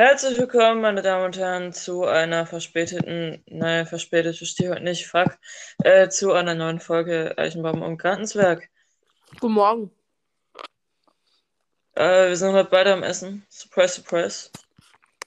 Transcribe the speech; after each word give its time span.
Herzlich 0.00 0.38
willkommen, 0.38 0.80
meine 0.80 1.02
Damen 1.02 1.26
und 1.26 1.36
Herren, 1.36 1.74
zu 1.74 2.06
einer 2.06 2.46
verspäteten, 2.46 3.44
nein, 3.46 3.84
verspätet 3.84 4.38
verstehe 4.38 4.70
heute 4.70 4.82
nicht, 4.82 5.06
fuck, 5.06 5.36
äh, 5.84 6.08
zu 6.08 6.32
einer 6.32 6.54
neuen 6.54 6.80
Folge 6.80 7.36
Eichenbaum 7.36 7.82
und 7.82 7.98
Gartenswerk. 7.98 8.70
Guten 9.40 9.52
Morgen. 9.52 9.90
Äh, 11.96 12.28
wir 12.28 12.36
sind 12.38 12.54
heute 12.54 12.70
beide 12.70 12.94
am 12.94 13.02
Essen. 13.02 13.44
Surprise, 13.50 13.96
surprise. 13.96 14.48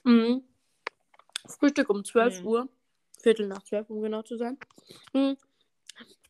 Mhm. 0.02 0.42
Frühstück 1.46 1.88
um 1.88 2.04
12 2.04 2.40
Mhm. 2.40 2.46
Uhr. 2.48 2.68
Viertel 3.22 3.46
nach 3.46 3.62
12, 3.62 3.88
um 3.90 4.02
genau 4.02 4.22
zu 4.22 4.36
sein. 4.36 4.58
Mhm. 5.12 5.36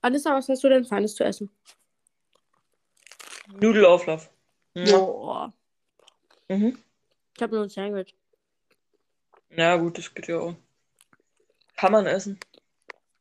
Anissa, 0.03 0.35
was 0.35 0.51
hast 0.51 0.63
du 0.63 0.69
denn 0.69 0.85
Feines 0.85 1.15
zu 1.15 1.25
essen? 1.25 1.49
Nudelauflauf. 3.59 4.29
Mua. 4.75 4.99
Boah. 4.99 5.53
Mhm. 6.49 6.79
Ich 7.35 7.43
habe 7.43 7.55
nur 7.55 7.63
ein 7.63 7.71
Sandwich. 7.71 8.15
Ja, 9.57 9.77
gut, 9.77 9.99
das 9.99 10.13
geht 10.15 10.29
ja 10.29 10.39
auch. 10.39 10.55
Kann 11.77 11.93
man 11.93 12.07
essen. 12.07 12.39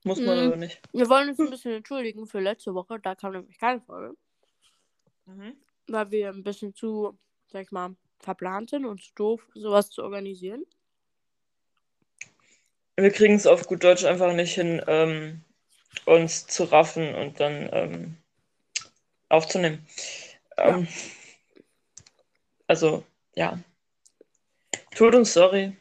Muss 0.03 0.19
man 0.19 0.39
Mhm. 0.39 0.47
aber 0.47 0.55
nicht. 0.57 0.81
Wir 0.91 1.09
wollen 1.09 1.29
uns 1.29 1.39
ein 1.39 1.49
bisschen 1.49 1.73
entschuldigen 1.73 2.27
für 2.27 2.39
letzte 2.39 2.73
Woche. 2.73 2.99
Da 2.99 3.15
kam 3.15 3.33
nämlich 3.33 3.57
keine 3.57 3.81
Folge. 3.81 4.15
Mhm. 5.25 5.55
Weil 5.87 6.11
wir 6.11 6.29
ein 6.29 6.43
bisschen 6.43 6.73
zu, 6.73 7.17
sag 7.47 7.63
ich 7.63 7.71
mal, 7.71 7.95
verplant 8.19 8.69
sind 8.69 8.85
und 8.85 9.01
zu 9.01 9.13
doof, 9.15 9.45
sowas 9.53 9.89
zu 9.89 10.03
organisieren. 10.03 10.65
Wir 12.95 13.11
kriegen 13.11 13.35
es 13.35 13.47
auf 13.47 13.65
gut 13.67 13.83
Deutsch 13.83 14.05
einfach 14.05 14.33
nicht 14.33 14.53
hin, 14.53 14.81
ähm, 14.87 15.41
uns 16.05 16.45
zu 16.47 16.65
raffen 16.65 17.15
und 17.15 17.39
dann 17.39 17.69
ähm, 17.71 18.17
aufzunehmen. 19.29 19.85
Ähm, 20.57 20.87
Also, 22.67 23.03
ja. 23.35 23.59
Tut 24.95 25.15
uns 25.15 25.33
sorry. 25.33 25.75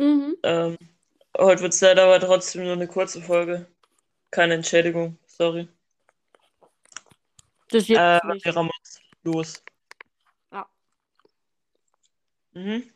Mhm. 0.00 0.34
Ähm, 0.44 0.78
heute 1.38 1.60
wird 1.60 1.74
es 1.74 1.80
leider 1.82 2.04
aber 2.04 2.18
trotzdem 2.20 2.64
nur 2.64 2.72
eine 2.72 2.88
kurze 2.88 3.20
Folge. 3.20 3.66
Keine 4.30 4.54
Entschädigung, 4.54 5.18
sorry. 5.26 5.68
Das 7.68 7.86
jetzt 7.86 8.00
Äh, 8.00 8.26
nicht. 8.28 8.46
uns 8.46 9.00
los. 9.24 9.62
Ja. 10.50 10.66
Mhm. 12.52 12.90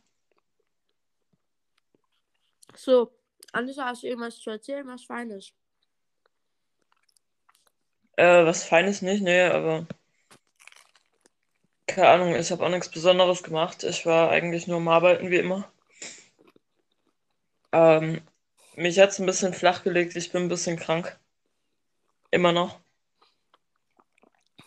So, 2.75 3.13
Anissa, 3.53 3.85
hast 3.85 4.03
du 4.03 4.07
irgendwas 4.07 4.39
zu 4.39 4.49
erzählen, 4.49 4.87
was 4.87 5.05
Feines? 5.05 5.53
Äh, 8.17 8.47
was 8.47 8.65
Feines 8.65 9.03
nicht, 9.03 9.23
nee, 9.23 9.43
aber 9.43 9.87
keine 11.87 12.09
Ahnung, 12.09 12.35
ich 12.35 12.51
habe 12.51 12.65
auch 12.65 12.71
nichts 12.71 12.89
Besonderes 12.91 13.43
gemacht. 13.43 13.85
Ich 13.85 14.07
war 14.07 14.31
eigentlich 14.31 14.67
nur 14.67 14.79
am 14.79 14.89
Arbeiten, 14.89 15.31
wie 15.31 15.37
immer. 15.37 15.71
Ähm, 17.75 18.21
mich 18.77 19.01
hat 19.01 19.11
es 19.11 19.19
ein 19.19 19.27
bisschen 19.27 19.53
flach 19.53 19.83
gelegt, 19.83 20.15
ich 20.15 20.31
bin 20.31 20.45
ein 20.45 20.49
bisschen 20.49 20.79
krank. 20.79 21.19
Immer 22.31 22.53
noch. 22.53 22.79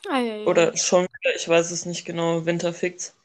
Ja. 0.06 0.44
Oder 0.46 0.76
schon 0.76 1.04
wieder, 1.06 1.36
ich 1.36 1.48
weiß 1.48 1.72
es 1.72 1.86
nicht 1.86 2.04
genau, 2.04 2.46
Winterfix. 2.46 3.16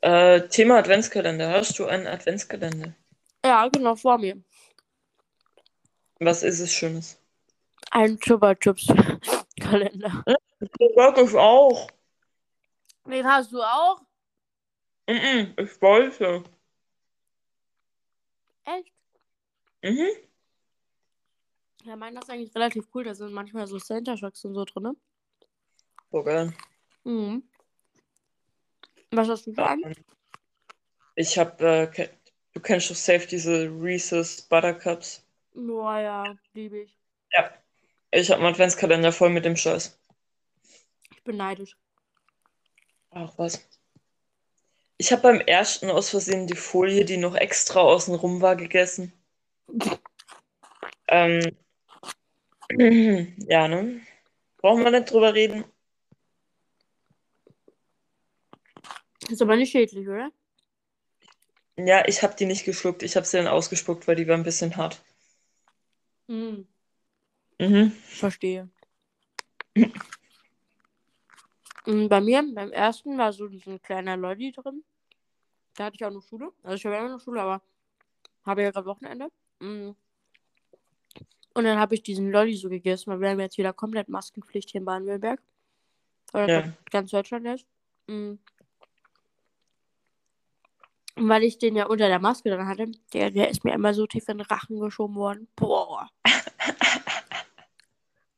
Äh, 0.00 0.48
Thema 0.48 0.78
Adventskalender. 0.78 1.50
Hast 1.52 1.78
du 1.78 1.86
einen 1.86 2.08
Adventskalender? 2.08 2.92
Ja, 3.44 3.68
genau, 3.68 3.94
vor 3.94 4.18
mir. 4.18 4.42
Was 6.18 6.42
ist 6.42 6.58
es 6.58 6.72
Schönes? 6.72 7.20
Ein 7.92 8.18
Chupa 8.18 8.54
Chups 8.56 8.92
Kalender. 9.60 10.24
Ich 10.58 10.96
mag 10.96 11.16
ich 11.18 11.34
auch. 11.34 11.88
Den 13.06 13.26
hast 13.26 13.52
du 13.52 13.62
auch? 13.62 14.00
Mhm, 15.06 15.54
ich 15.56 15.80
wollte. 15.80 16.44
Echt? 18.64 18.92
Mhm. 19.82 20.08
Ja, 21.84 21.96
meiner 21.96 22.20
ist 22.20 22.30
eigentlich 22.30 22.54
relativ 22.54 22.86
cool. 22.94 23.04
Da 23.04 23.14
sind 23.14 23.32
manchmal 23.32 23.66
so 23.66 23.78
Center 23.78 24.16
Shocks 24.16 24.44
und 24.44 24.54
so 24.54 24.64
drin. 24.64 24.96
So 26.10 26.22
geil. 26.22 26.52
Mhm. 27.04 27.42
Was 29.12 29.28
hast 29.28 29.46
du 29.46 29.54
für 29.54 29.66
einen? 29.66 29.94
Ich 31.14 31.38
hab, 31.38 31.60
äh, 31.60 32.10
du 32.52 32.60
kennst 32.60 32.90
doch 32.90 32.96
safe 32.96 33.26
diese 33.26 33.64
Reese's 33.66 34.42
Buttercups. 34.42 35.26
Boah, 35.54 35.98
ja, 35.98 36.34
liebe 36.52 36.80
ich. 36.80 36.98
Ja. 37.32 37.50
Ich 38.12 38.30
hab 38.30 38.38
einen 38.38 38.46
Adventskalender 38.46 39.12
voll 39.12 39.30
mit 39.30 39.44
dem 39.44 39.56
Scheiß. 39.56 39.98
Ich 41.12 41.22
bin 41.24 41.36
neidisch. 41.36 41.76
Ach 43.10 43.32
was. 43.36 43.66
Ich 45.00 45.12
habe 45.12 45.22
beim 45.22 45.40
ersten 45.40 45.88
aus 45.88 46.10
Versehen 46.10 46.46
die 46.46 46.54
Folie, 46.54 47.06
die 47.06 47.16
noch 47.16 47.34
extra 47.34 47.80
außen 47.80 48.14
rum 48.14 48.42
war, 48.42 48.54
gegessen. 48.54 49.14
Ähm, 51.12 51.40
ja, 53.48 53.66
ne? 53.66 54.00
Brauchen 54.58 54.84
wir 54.84 54.92
nicht 54.92 55.10
drüber 55.10 55.34
reden. 55.34 55.64
Ist 59.28 59.42
aber 59.42 59.56
nicht 59.56 59.72
schädlich, 59.72 60.06
oder? 60.06 60.30
Ja, 61.76 62.06
ich 62.06 62.22
habe 62.22 62.36
die 62.38 62.46
nicht 62.46 62.64
geschluckt. 62.64 63.02
Ich 63.02 63.16
habe 63.16 63.26
sie 63.26 63.38
dann 63.38 63.48
ausgespuckt, 63.48 64.06
weil 64.06 64.14
die 64.14 64.28
war 64.28 64.36
ein 64.36 64.44
bisschen 64.44 64.76
hart. 64.76 65.02
Mhm. 66.28 66.68
Mhm. 67.58 67.90
Verstehe. 67.90 68.68
Bei 71.86 72.20
mir, 72.20 72.44
beim 72.54 72.70
ersten, 72.70 73.18
war 73.18 73.32
so 73.32 73.48
so 73.48 73.70
ein 73.70 73.82
kleiner 73.82 74.16
Lolli 74.16 74.52
drin. 74.52 74.84
Da 75.74 75.84
hatte 75.84 75.96
ich 75.96 76.04
auch 76.04 76.10
noch 76.10 76.22
Schule. 76.22 76.52
Also 76.62 76.76
ich 76.76 76.86
habe 76.86 76.96
immer 76.96 77.08
noch 77.10 77.20
Schule, 77.20 77.40
aber 77.42 77.62
habe 78.44 78.62
ja 78.62 78.70
gerade 78.70 78.86
Wochenende. 78.86 79.28
Mhm. 79.60 79.94
Und 81.54 81.64
dann 81.64 81.78
habe 81.78 81.94
ich 81.94 82.02
diesen 82.02 82.30
Lolli 82.30 82.54
so 82.56 82.68
gegessen, 82.68 83.10
weil 83.10 83.20
wir 83.20 83.30
haben 83.30 83.40
jetzt 83.40 83.58
wieder 83.58 83.72
komplett 83.72 84.08
Maskenpflicht 84.08 84.70
hier 84.70 84.80
in 84.80 84.84
Baden-Württemberg. 84.84 85.40
Oder 86.32 86.48
Ja. 86.48 86.72
ganz 86.90 87.10
Deutschland 87.10 87.44
jetzt. 87.46 87.66
Mhm. 88.06 88.38
Und 91.16 91.28
weil 91.28 91.42
ich 91.42 91.58
den 91.58 91.76
ja 91.76 91.86
unter 91.86 92.06
der 92.08 92.20
Maske 92.20 92.50
dran 92.50 92.66
hatte, 92.68 92.90
der, 93.12 93.30
der 93.30 93.50
ist 93.50 93.64
mir 93.64 93.74
immer 93.74 93.92
so 93.94 94.06
tief 94.06 94.28
in 94.28 94.38
den 94.38 94.46
Rachen 94.46 94.78
geschoben 94.80 95.16
worden. 95.16 95.48
Boah. 95.56 96.08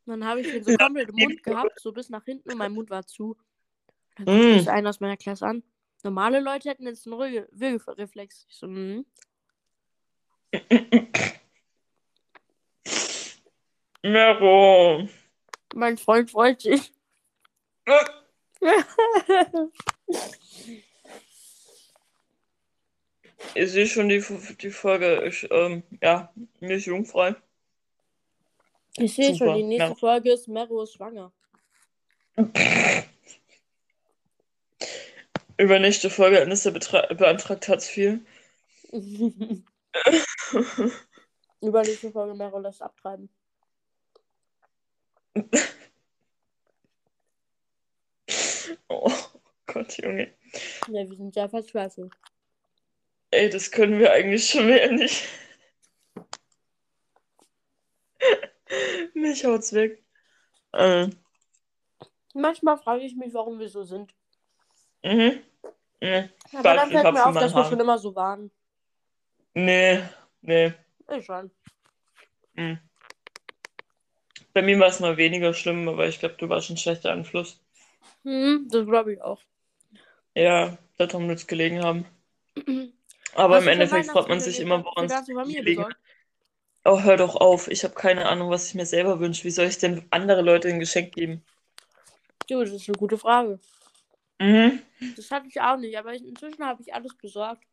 Dann 0.07 0.25
habe 0.25 0.41
ich 0.41 0.51
den 0.51 0.65
so 0.65 0.75
komplett 0.77 1.11
im 1.11 1.17
Mund 1.17 1.43
gehabt, 1.43 1.79
so 1.81 1.93
bis 1.93 2.09
nach 2.09 2.25
hinten 2.25 2.51
und 2.51 2.59
mein 2.59 2.73
Mund 2.73 2.91
war 2.91 3.07
zu. 3.07 3.37
Dann 4.17 4.27
Mm. 4.27 4.55
mich 4.57 4.69
einer 4.71 4.91
aus 4.91 5.01
meiner 5.01 5.17
Klasse 5.17 5.47
an. 5.47 5.63
Normale 6.03 6.41
Leute 6.41 6.69
hätten 6.69 6.87
jetzt 6.87 7.07
einen 7.07 7.19
Würgereflex. 7.19 8.47
Ich 8.49 8.57
so, 8.57 8.67
mhm. 8.67 9.07
Mero. 14.03 15.09
Mein 15.75 15.97
Freund 15.97 16.31
freut 16.31 16.61
sich. 16.61 16.93
Ich 23.55 23.71
sehe 23.71 23.87
schon 23.87 24.09
die, 24.09 24.25
die 24.61 24.71
Folge. 24.71 25.25
Ich, 25.27 25.49
ähm, 25.51 25.85
ja, 26.03 26.33
nicht 26.61 26.87
jungfrei. 26.87 27.37
ich 28.97 29.15
sehe 29.15 29.37
schon, 29.37 29.57
die 29.57 29.63
nächste 29.63 29.91
ja. 29.91 29.95
Folge 29.95 30.33
ist 30.33 30.49
Mero 30.49 30.83
ist 30.83 30.95
schwanger. 30.95 31.33
Übernächste 35.59 36.11
Folge 36.11 36.41
Anissa 36.43 36.71
betra- 36.71 37.13
beantragt 37.15 37.69
Hartz 37.69 37.97
IV. 37.97 38.21
Übernächste 41.61 42.11
Folge 42.11 42.35
Mero 42.35 42.59
lässt 42.59 42.83
abtreiben. 42.83 43.29
Oh 48.89 49.11
Gott, 49.67 49.97
Junge. 49.99 50.33
Ja, 50.89 51.09
wir 51.09 51.17
sind 51.17 51.35
sehr 51.35 51.49
verzweifelt. 51.49 52.13
Ey, 53.31 53.49
das 53.51 53.71
können 53.71 53.99
wir 53.99 54.13
eigentlich 54.13 54.49
schon 54.49 54.69
wieder 54.69 54.91
nicht. 54.93 55.27
Mich 59.15 59.45
haut's 59.45 59.73
weg. 59.73 60.03
Äh, 60.73 61.09
Manchmal 62.35 62.79
frage 62.79 63.03
ich 63.05 63.15
mich, 63.17 63.35
warum 63.35 63.59
wir 63.59 63.69
so 63.69 63.83
sind. 63.83 64.15
Mhm. 65.05 65.41
Nee, 66.01 66.29
Aber 66.53 66.75
dann 66.75 66.91
fällt 66.91 67.13
mir 67.13 67.27
auf, 67.27 67.35
dass 67.35 67.55
wir 67.55 67.65
schon 67.65 67.81
immer 67.81 67.99
so 67.99 68.15
waren. 68.15 68.51
nee. 69.55 70.03
nee. 70.41 70.73
Ich 71.17 71.25
schon. 71.25 71.51
Mhm. 72.55 72.79
Bei 74.53 74.63
mir 74.63 74.79
war 74.79 74.89
es 74.89 75.01
mal 75.01 75.17
weniger 75.17 75.55
schlimm, 75.55 75.89
aber 75.89 76.09
ich 76.09 76.19
glaube, 76.19 76.35
du 76.39 76.49
warst 76.49 76.71
ein 76.71 76.77
schlechter 76.77 77.13
Einfluss. 77.13 77.61
Hm, 78.25 78.69
das 78.71 78.87
glaube 78.87 79.15
ich 79.15 79.23
auch. 79.23 79.41
Ja, 80.35 80.77
daran 80.99 81.29
wird 81.29 81.39
es 81.39 81.47
gelegen 81.47 81.83
haben. 81.83 82.07
Aber 83.35 83.57
Hast 83.57 83.63
im 83.63 83.69
Endeffekt 83.69 84.11
fragt 84.11 84.29
man 84.29 84.41
sich 84.41 84.61
immer, 84.61 84.85
woran 84.85 85.07
es 85.07 85.27
gelegen? 85.27 85.87
Oh, 86.85 87.01
hör 87.01 87.17
doch 87.17 87.37
auf. 87.37 87.69
Ich 87.69 87.85
habe 87.85 87.95
keine 87.95 88.29
Ahnung, 88.29 88.51
was 88.51 88.69
ich 88.69 88.75
mir 88.75 88.85
selber 88.85 89.21
wünsche. 89.21 89.45
Wie 89.45 89.51
soll 89.51 89.67
ich 89.67 89.79
denn 89.79 90.05
andere 90.11 90.43
Leute 90.43 90.69
ein 90.69 90.81
Geschenk 90.81 91.15
geben? 91.15 91.43
Du, 92.49 92.61
das 92.61 92.73
ist 92.73 92.89
eine 92.89 92.99
gute 92.99 93.17
Frage. 93.17 93.59
Mhm. 94.43 94.83
Das 95.17 95.31
hatte 95.31 95.47
ich 95.49 95.61
auch 95.61 95.77
nicht, 95.77 95.97
aber 95.97 96.13
inzwischen 96.15 96.65
habe 96.65 96.83
ich 96.83 96.93
alles 96.93 97.15
besorgt. 97.17 97.65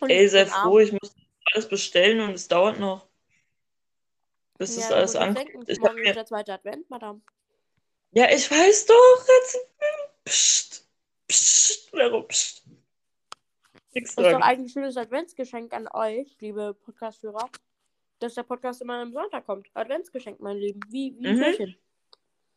Und 0.00 0.10
Ey, 0.10 0.24
ich 0.26 0.30
sei 0.30 0.44
bin 0.44 0.52
arm. 0.52 0.68
froh, 0.68 0.78
ich 0.78 0.92
muss 0.92 1.14
alles 1.52 1.68
bestellen 1.68 2.20
und 2.20 2.34
es 2.34 2.48
dauert 2.48 2.78
noch. 2.78 3.06
Bis 4.58 4.76
Ja, 4.76 4.82
das 4.82 4.92
alles 4.92 5.16
ankommt. 5.16 5.68
Ich 5.68 5.78
morgen 5.80 5.98
ist 5.98 6.16
der 6.16 6.26
zweite 6.26 6.52
Advent, 6.52 6.88
Madame. 6.90 7.20
Ja, 8.12 8.30
ich 8.30 8.50
weiß 8.50 8.86
doch. 8.86 9.26
Jetzt... 9.28 9.58
Psst. 10.24 10.88
Psst. 11.28 11.90
Vero, 11.90 12.22
psst. 12.22 12.64
Nichts 13.94 14.14
Das 14.14 14.26
ist 14.26 14.32
doch 14.32 14.40
eigentlich 14.40 14.66
ein 14.66 14.80
schönes 14.80 14.96
Adventsgeschenk 14.96 15.72
an 15.72 15.88
euch, 15.92 16.36
liebe 16.40 16.74
Podcast-Hörer, 16.74 17.48
dass 18.18 18.34
der 18.34 18.42
Podcast 18.42 18.82
immer 18.82 19.00
am 19.00 19.12
Sonntag 19.12 19.46
kommt. 19.46 19.68
Adventsgeschenk, 19.74 20.40
mein 20.40 20.56
Lieben. 20.58 20.80
Wie, 20.88 21.16
wie 21.18 21.26
ein 21.26 21.36
Mhm. 21.36 21.42
Türchen. 21.42 21.76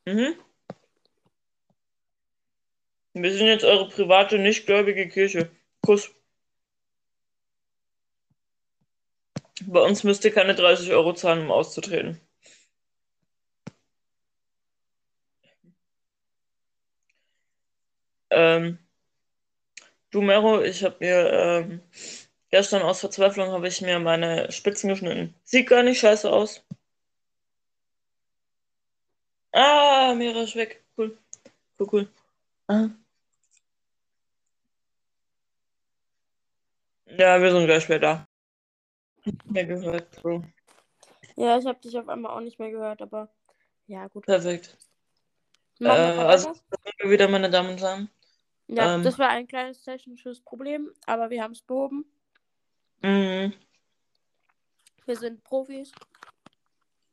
Mhm. 0.06 0.36
Wir 3.14 3.34
sind 3.34 3.48
jetzt 3.48 3.64
eure 3.64 3.88
private, 3.90 4.38
nichtgläubige 4.38 5.08
Kirche. 5.08 5.50
Kuss. 5.82 6.12
Bei 9.66 9.82
uns 9.82 10.04
müsst 10.04 10.24
ihr 10.26 10.32
keine 10.34 10.54
30 10.56 10.92
Euro 10.92 11.14
zahlen, 11.14 11.42
um 11.46 11.52
auszutreten. 11.52 12.20
Ähm, 18.30 18.78
du, 20.12 20.22
Mero, 20.22 20.62
ich 20.64 20.84
habe 20.84 20.96
mir 21.00 21.30
ähm, 21.32 21.82
gestern 22.50 22.82
aus 22.84 23.00
Verzweiflung 23.02 23.52
habe 23.52 23.68
ich 23.68 23.82
mir 23.82 24.00
meine 24.00 24.52
Spitzen 24.52 24.90
geschnitten. 24.90 25.36
Sieht 25.44 25.68
gar 25.70 25.84
nicht 25.84 26.00
scheiße 26.00 26.32
aus. 26.32 26.64
Ah, 29.54 30.14
Mera 30.16 30.42
ist 30.44 30.56
weg. 30.56 30.84
Cool. 30.98 31.18
Cool, 31.80 31.88
cool. 31.92 32.10
Ah. 32.68 32.90
Ja, 37.18 37.42
wir 37.42 37.52
sind 37.52 37.66
gleich 37.66 37.88
wieder 37.88 38.00
da. 38.00 38.28
Mehr 39.46 39.66
gehört, 39.66 40.22
Bro. 40.22 40.44
Ja, 41.36 41.58
ich 41.58 41.66
habe 41.66 41.80
dich 41.80 41.98
auf 41.98 42.08
einmal 42.10 42.32
auch 42.32 42.42
nicht 42.42 42.60
mehr 42.60 42.72
gehört, 42.72 43.02
aber 43.02 43.30
ja, 43.88 44.08
gut. 44.08 44.26
Perfekt. 44.26 44.78
Äh, 45.80 45.88
also, 45.88 46.54
wieder, 47.04 47.28
meine 47.28 47.50
Damen 47.50 47.72
und 47.72 47.82
Herren. 47.82 48.10
Ja, 48.68 48.96
ähm, 48.96 49.04
das 49.04 49.18
war 49.20 49.30
ein 49.30 49.48
kleines 49.48 49.84
technisches 49.84 50.40
Problem, 50.42 50.92
aber 51.06 51.30
wir 51.30 51.44
haben 51.44 51.54
es 51.54 51.62
behoben. 51.62 52.06
Mhm. 53.02 53.54
Wir 55.06 55.18
sind 55.18 55.44
Profis. 55.44 55.92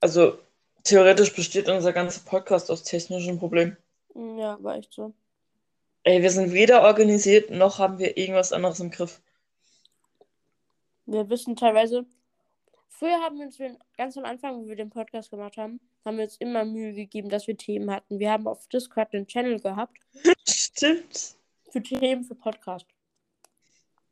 Also, 0.00 0.38
theoretisch 0.84 1.34
besteht 1.34 1.68
unser 1.68 1.92
ganzer 1.92 2.20
Podcast 2.28 2.70
aus 2.70 2.84
technischen 2.84 3.38
Problemen. 3.38 3.76
Ja, 4.14 4.62
war 4.62 4.76
echt 4.76 4.92
so. 4.92 5.14
Ey, 6.04 6.22
wir 6.22 6.30
sind 6.30 6.52
weder 6.52 6.82
organisiert, 6.82 7.50
noch 7.50 7.78
haben 7.78 7.98
wir 7.98 8.16
irgendwas 8.16 8.52
anderes 8.52 8.80
im 8.80 8.90
Griff. 8.90 9.20
Wir 11.10 11.30
wissen 11.30 11.56
teilweise. 11.56 12.04
Früher 12.90 13.18
haben 13.22 13.38
wir 13.38 13.46
uns 13.46 13.58
ganz 13.96 14.18
am 14.18 14.26
Anfang, 14.26 14.60
wo 14.60 14.68
wir 14.68 14.76
den 14.76 14.90
Podcast 14.90 15.30
gemacht 15.30 15.56
haben, 15.56 15.80
haben 16.04 16.18
wir 16.18 16.24
uns 16.24 16.36
immer 16.36 16.66
Mühe 16.66 16.92
gegeben, 16.92 17.30
dass 17.30 17.46
wir 17.46 17.56
Themen 17.56 17.90
hatten. 17.90 18.18
Wir 18.18 18.30
haben 18.30 18.46
auf 18.46 18.68
Discord 18.68 19.14
einen 19.14 19.26
Channel 19.26 19.58
gehabt 19.58 19.98
Stimmt. 20.46 21.38
für 21.70 21.82
Themen 21.82 22.24
für 22.24 22.34
Podcast. 22.34 22.86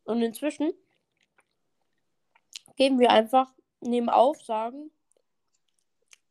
Und 0.05 0.23
inzwischen 0.23 0.73
geben 2.77 2.99
wir 2.99 3.11
einfach, 3.11 3.53
nehmen 3.81 4.09
auf, 4.09 4.43
sagen, 4.43 4.91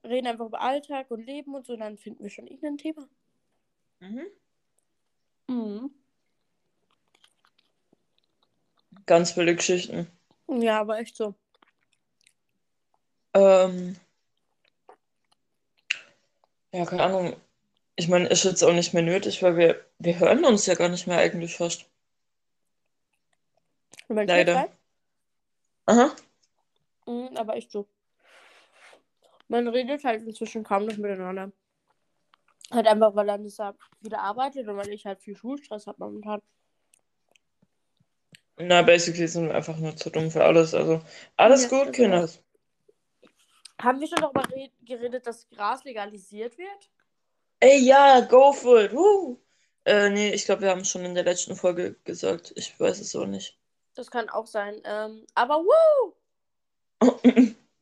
reden 0.04 0.26
einfach 0.26 0.48
über 0.48 0.62
Alltag 0.62 1.12
und 1.12 1.28
Leben 1.28 1.54
und 1.54 1.68
so, 1.68 1.74
und 1.74 1.82
dann 1.82 2.00
finden 2.00 2.24
wir 2.24 2.32
schon 2.32 2.48
irgendein 2.48 2.80
Thema. 2.80 3.08
Mhm. 4.00 4.26
Mhm. 5.48 5.92
Ganz 9.06 9.38
wilde 9.38 9.56
Geschichten. 9.56 10.08
Ja, 10.48 10.82
aber 10.82 11.00
echt 11.00 11.16
so. 11.16 11.36
Ähm, 13.34 13.98
ja, 16.72 16.86
keine 16.86 17.04
Ahnung. 17.04 17.36
Ich 17.96 18.08
meine, 18.08 18.28
ist 18.28 18.44
jetzt 18.44 18.64
auch 18.64 18.74
nicht 18.74 18.94
mehr 18.94 19.04
nötig, 19.04 19.42
weil 19.42 19.58
wir, 19.58 19.86
wir 20.00 20.20
hören 20.20 20.46
uns 20.46 20.66
ja 20.66 20.76
gar 20.76 20.90
nicht 20.90 21.08
mehr 21.08 21.18
eigentlich 21.18 21.56
fast. 21.56 21.86
Mein 24.08 24.28
Leider. 24.28 24.70
Aha. 25.86 26.16
Mhm, 27.06 27.38
aber 27.38 27.56
echt 27.56 27.72
so. 27.72 27.88
Man 29.48 29.68
redet 29.68 30.04
halt 30.04 30.24
inzwischen 30.24 30.64
kaum 30.64 30.86
noch 30.86 30.98
miteinander. 30.98 31.52
Halt 32.72 32.88
einfach, 32.88 33.16
weil 33.16 33.28
dann 33.28 33.46
ist 33.46 33.60
er 33.60 33.76
wieder 34.02 34.22
arbeitet 34.22 34.68
und 34.68 34.78
weil 34.78 34.90
ich 34.90 35.06
halt 35.06 35.22
viel 35.22 35.36
Schulstress 35.36 35.88
habe 35.88 35.98
momentan. 36.00 36.42
Na, 38.58 38.82
basically 38.82 39.28
sind 39.28 39.48
wir 39.48 39.56
einfach 39.56 39.78
nur 39.78 39.96
zu 39.96 40.10
dumm 40.10 40.30
für 40.30 40.44
alles. 40.44 40.74
Also, 40.74 41.02
alles 41.38 41.64
Ja, 41.64 41.70
gut, 41.70 41.88
das 41.88 41.92
Kinders. 41.94 42.40
Haben 43.82 44.02
wir 44.02 44.08
schon 44.08 44.20
darüber 44.20 44.44
re- 44.52 44.72
geredet, 44.84 45.26
dass 45.28 45.48
Gras 45.50 45.84
legalisiert 45.86 46.58
wird? 46.58 46.90
Ey, 47.60 47.80
ja, 47.86 48.22
go 48.22 48.54
for 48.54 48.80
it. 48.84 48.94
Woo. 48.94 49.42
Äh, 49.86 50.10
nee, 50.10 50.32
ich 50.34 50.46
glaube, 50.46 50.62
wir 50.62 50.70
haben 50.70 50.82
es 50.82 50.90
schon 50.90 51.04
in 51.06 51.16
der 51.16 51.26
letzten 51.26 51.56
Folge 51.58 51.96
gesagt. 52.06 52.54
Ich 52.56 52.80
weiß 52.80 53.00
es 53.00 53.14
auch 53.16 53.26
nicht. 53.26 53.58
Das 53.96 54.12
kann 54.12 54.30
auch 54.30 54.46
sein. 54.46 54.80
Ähm, 54.86 55.26
aber 55.34 55.56
wuh! 55.64 56.14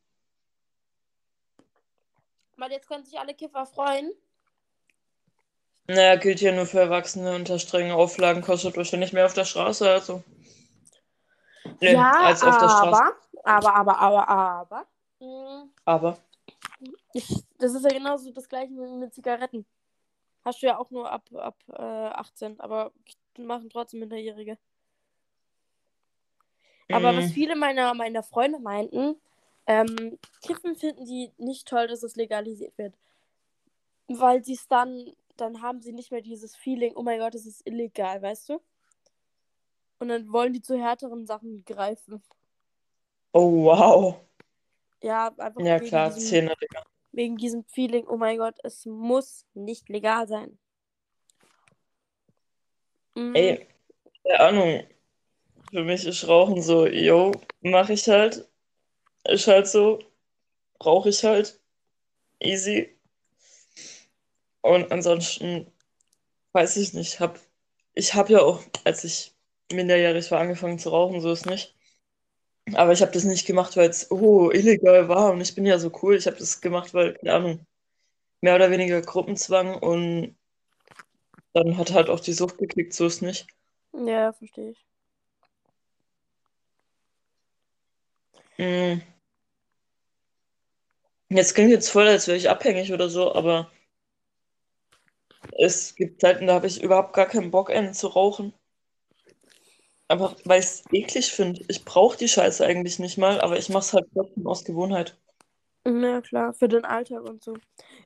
Weil 2.56 2.72
jetzt 2.72 2.88
können 2.88 3.04
sich 3.04 3.16
alle 3.20 3.32
Kiffer 3.34 3.64
freuen. 3.64 4.12
Naja, 5.86 6.16
gilt 6.16 6.40
hier 6.40 6.52
nur 6.52 6.66
für 6.66 6.80
Erwachsene 6.80 7.34
unter 7.34 7.58
strengen 7.58 7.92
Auflagen, 7.92 8.42
kostet 8.42 8.76
wahrscheinlich 8.76 9.14
mehr 9.14 9.24
auf 9.24 9.32
der 9.32 9.46
Straße, 9.46 9.88
also. 9.90 10.22
Nee, 11.80 11.94
ja, 11.94 12.12
als 12.12 12.42
auf 12.42 12.58
der 12.58 12.68
Straße. 12.68 13.14
aber, 13.44 13.74
aber, 13.74 13.98
aber, 13.98 14.28
aber, 14.28 14.28
aber. 14.28 14.86
mh, 15.20 15.68
Aber. 15.84 16.18
Ich, 17.12 17.28
das 17.58 17.74
ist 17.74 17.84
ja 17.84 17.90
genauso 17.90 18.30
das 18.32 18.48
gleiche 18.48 18.72
mit, 18.72 18.90
mit 18.92 19.14
Zigaretten. 19.14 19.64
Hast 20.44 20.62
du 20.62 20.66
ja 20.66 20.78
auch 20.78 20.90
nur 20.90 21.10
ab, 21.10 21.22
ab 21.34 21.56
äh, 21.68 21.82
18, 21.82 22.60
aber 22.60 22.92
machen 23.38 23.70
trotzdem 23.70 24.00
Minderjährige. 24.00 24.58
Aber 26.92 27.16
was 27.16 27.30
Mm, 27.30 27.30
viele 27.30 27.56
meiner, 27.56 27.94
meiner 27.94 28.22
Freunde 28.22 28.58
meinten, 28.58 29.16
ähm, 29.66 30.18
Kiffen 30.42 30.76
finden 30.76 31.06
die 31.06 31.32
nicht 31.38 31.66
toll, 31.66 31.86
dass 31.86 32.02
es 32.02 32.16
legalisiert 32.16 32.76
wird. 32.76 32.94
Weil 34.08 34.44
sie 34.44 34.52
es 34.54 34.68
dann, 34.68 35.12
dann 35.36 35.62
haben 35.62 35.80
sie 35.80 35.92
nicht 35.92 36.10
mehr 36.10 36.20
dieses 36.20 36.54
Feeling, 36.54 36.94
oh 36.96 37.02
mein 37.02 37.18
Gott, 37.20 37.34
es 37.34 37.46
ist 37.46 37.66
illegal, 37.66 38.20
weißt 38.20 38.50
du? 38.50 38.60
Und 40.04 40.10
dann 40.10 40.30
wollen 40.30 40.52
die 40.52 40.60
zu 40.60 40.78
härteren 40.78 41.26
Sachen 41.26 41.64
greifen. 41.64 42.22
Oh, 43.32 43.64
wow. 43.64 44.20
Ja, 45.02 45.28
einfach 45.38 45.62
Ja, 45.62 45.80
wegen 45.80 45.86
klar, 45.86 46.10
diesem, 46.10 46.48
Digga. 46.60 46.84
wegen 47.12 47.36
diesem 47.38 47.64
Feeling, 47.64 48.06
oh 48.06 48.18
mein 48.18 48.36
Gott, 48.36 48.54
es 48.64 48.84
muss 48.84 49.46
nicht 49.54 49.88
legal 49.88 50.28
sein. 50.28 50.58
Mhm. 53.14 53.34
Ey, 53.34 53.66
keine 54.24 54.40
Ahnung. 54.40 54.84
Für 55.70 55.84
mich 55.84 56.04
ist 56.04 56.28
Rauchen 56.28 56.60
so, 56.60 56.86
yo, 56.86 57.32
mach 57.62 57.88
ich 57.88 58.06
halt. 58.06 58.46
Ist 59.26 59.46
halt 59.46 59.66
so. 59.68 60.00
Rauche 60.84 61.08
ich 61.08 61.24
halt. 61.24 61.58
Easy. 62.40 62.94
Und 64.60 64.92
ansonsten 64.92 65.72
weiß 66.52 66.76
ich 66.76 66.92
nicht. 66.92 67.20
Hab, 67.20 67.40
ich 67.94 68.12
habe 68.12 68.34
ja 68.34 68.42
auch, 68.42 68.62
als 68.84 69.04
ich 69.04 69.33
minderjährig 69.74 70.30
war, 70.30 70.40
angefangen 70.40 70.78
zu 70.78 70.90
rauchen, 70.90 71.20
so 71.20 71.32
ist 71.32 71.46
nicht. 71.46 71.74
Aber 72.74 72.92
ich 72.92 73.02
habe 73.02 73.12
das 73.12 73.24
nicht 73.24 73.46
gemacht, 73.46 73.76
weil 73.76 73.90
es 73.90 74.10
oh, 74.10 74.50
illegal 74.50 75.08
war. 75.08 75.32
Und 75.32 75.40
ich 75.40 75.54
bin 75.54 75.66
ja 75.66 75.78
so 75.78 75.92
cool. 76.02 76.16
Ich 76.16 76.26
habe 76.26 76.36
das 76.38 76.60
gemacht, 76.60 76.94
weil, 76.94 77.14
keine 77.14 77.34
Ahnung, 77.34 77.66
mehr 78.40 78.56
oder 78.56 78.70
weniger 78.70 79.00
Gruppenzwang 79.02 79.74
und 79.76 80.36
dann 81.54 81.78
hat 81.78 81.92
halt 81.92 82.10
auch 82.10 82.20
die 82.20 82.32
Sucht 82.32 82.58
gekickt, 82.58 82.92
so 82.94 83.06
ist 83.06 83.22
nicht. 83.22 83.46
Ja, 83.92 84.32
verstehe 84.32 84.70
ich. 84.72 84.84
Mm. 88.58 89.00
Jetzt 91.28 91.54
klingt 91.54 91.70
jetzt 91.70 91.90
voll, 91.90 92.06
als 92.06 92.26
wäre 92.28 92.36
ich 92.36 92.50
abhängig 92.50 92.92
oder 92.92 93.08
so, 93.08 93.34
aber 93.34 93.70
es 95.58 95.94
gibt 95.94 96.20
Zeiten, 96.20 96.46
da 96.46 96.54
habe 96.54 96.66
ich 96.66 96.82
überhaupt 96.82 97.14
gar 97.14 97.26
keinen 97.26 97.50
Bock, 97.50 97.70
einen 97.70 97.94
zu 97.94 98.08
rauchen. 98.08 98.52
Einfach, 100.08 100.34
weil 100.44 100.60
ich 100.60 100.66
es 100.66 100.84
eklig 100.92 101.30
finde. 101.32 101.62
Ich 101.68 101.84
brauche 101.84 102.16
die 102.16 102.28
Scheiße 102.28 102.64
eigentlich 102.64 102.98
nicht 102.98 103.18
mal, 103.18 103.38
aber 103.42 103.58
ich 103.58 103.68
mache 103.68 103.82
es 103.84 103.92
halt 103.92 104.06
trotzdem 104.14 104.46
aus 104.46 104.64
Gewohnheit. 104.64 105.16
Ja, 105.86 106.20
klar, 106.20 106.52
für 106.54 106.68
den 106.68 106.84
Alltag 106.84 107.22
und 107.24 107.42
so. 107.42 107.54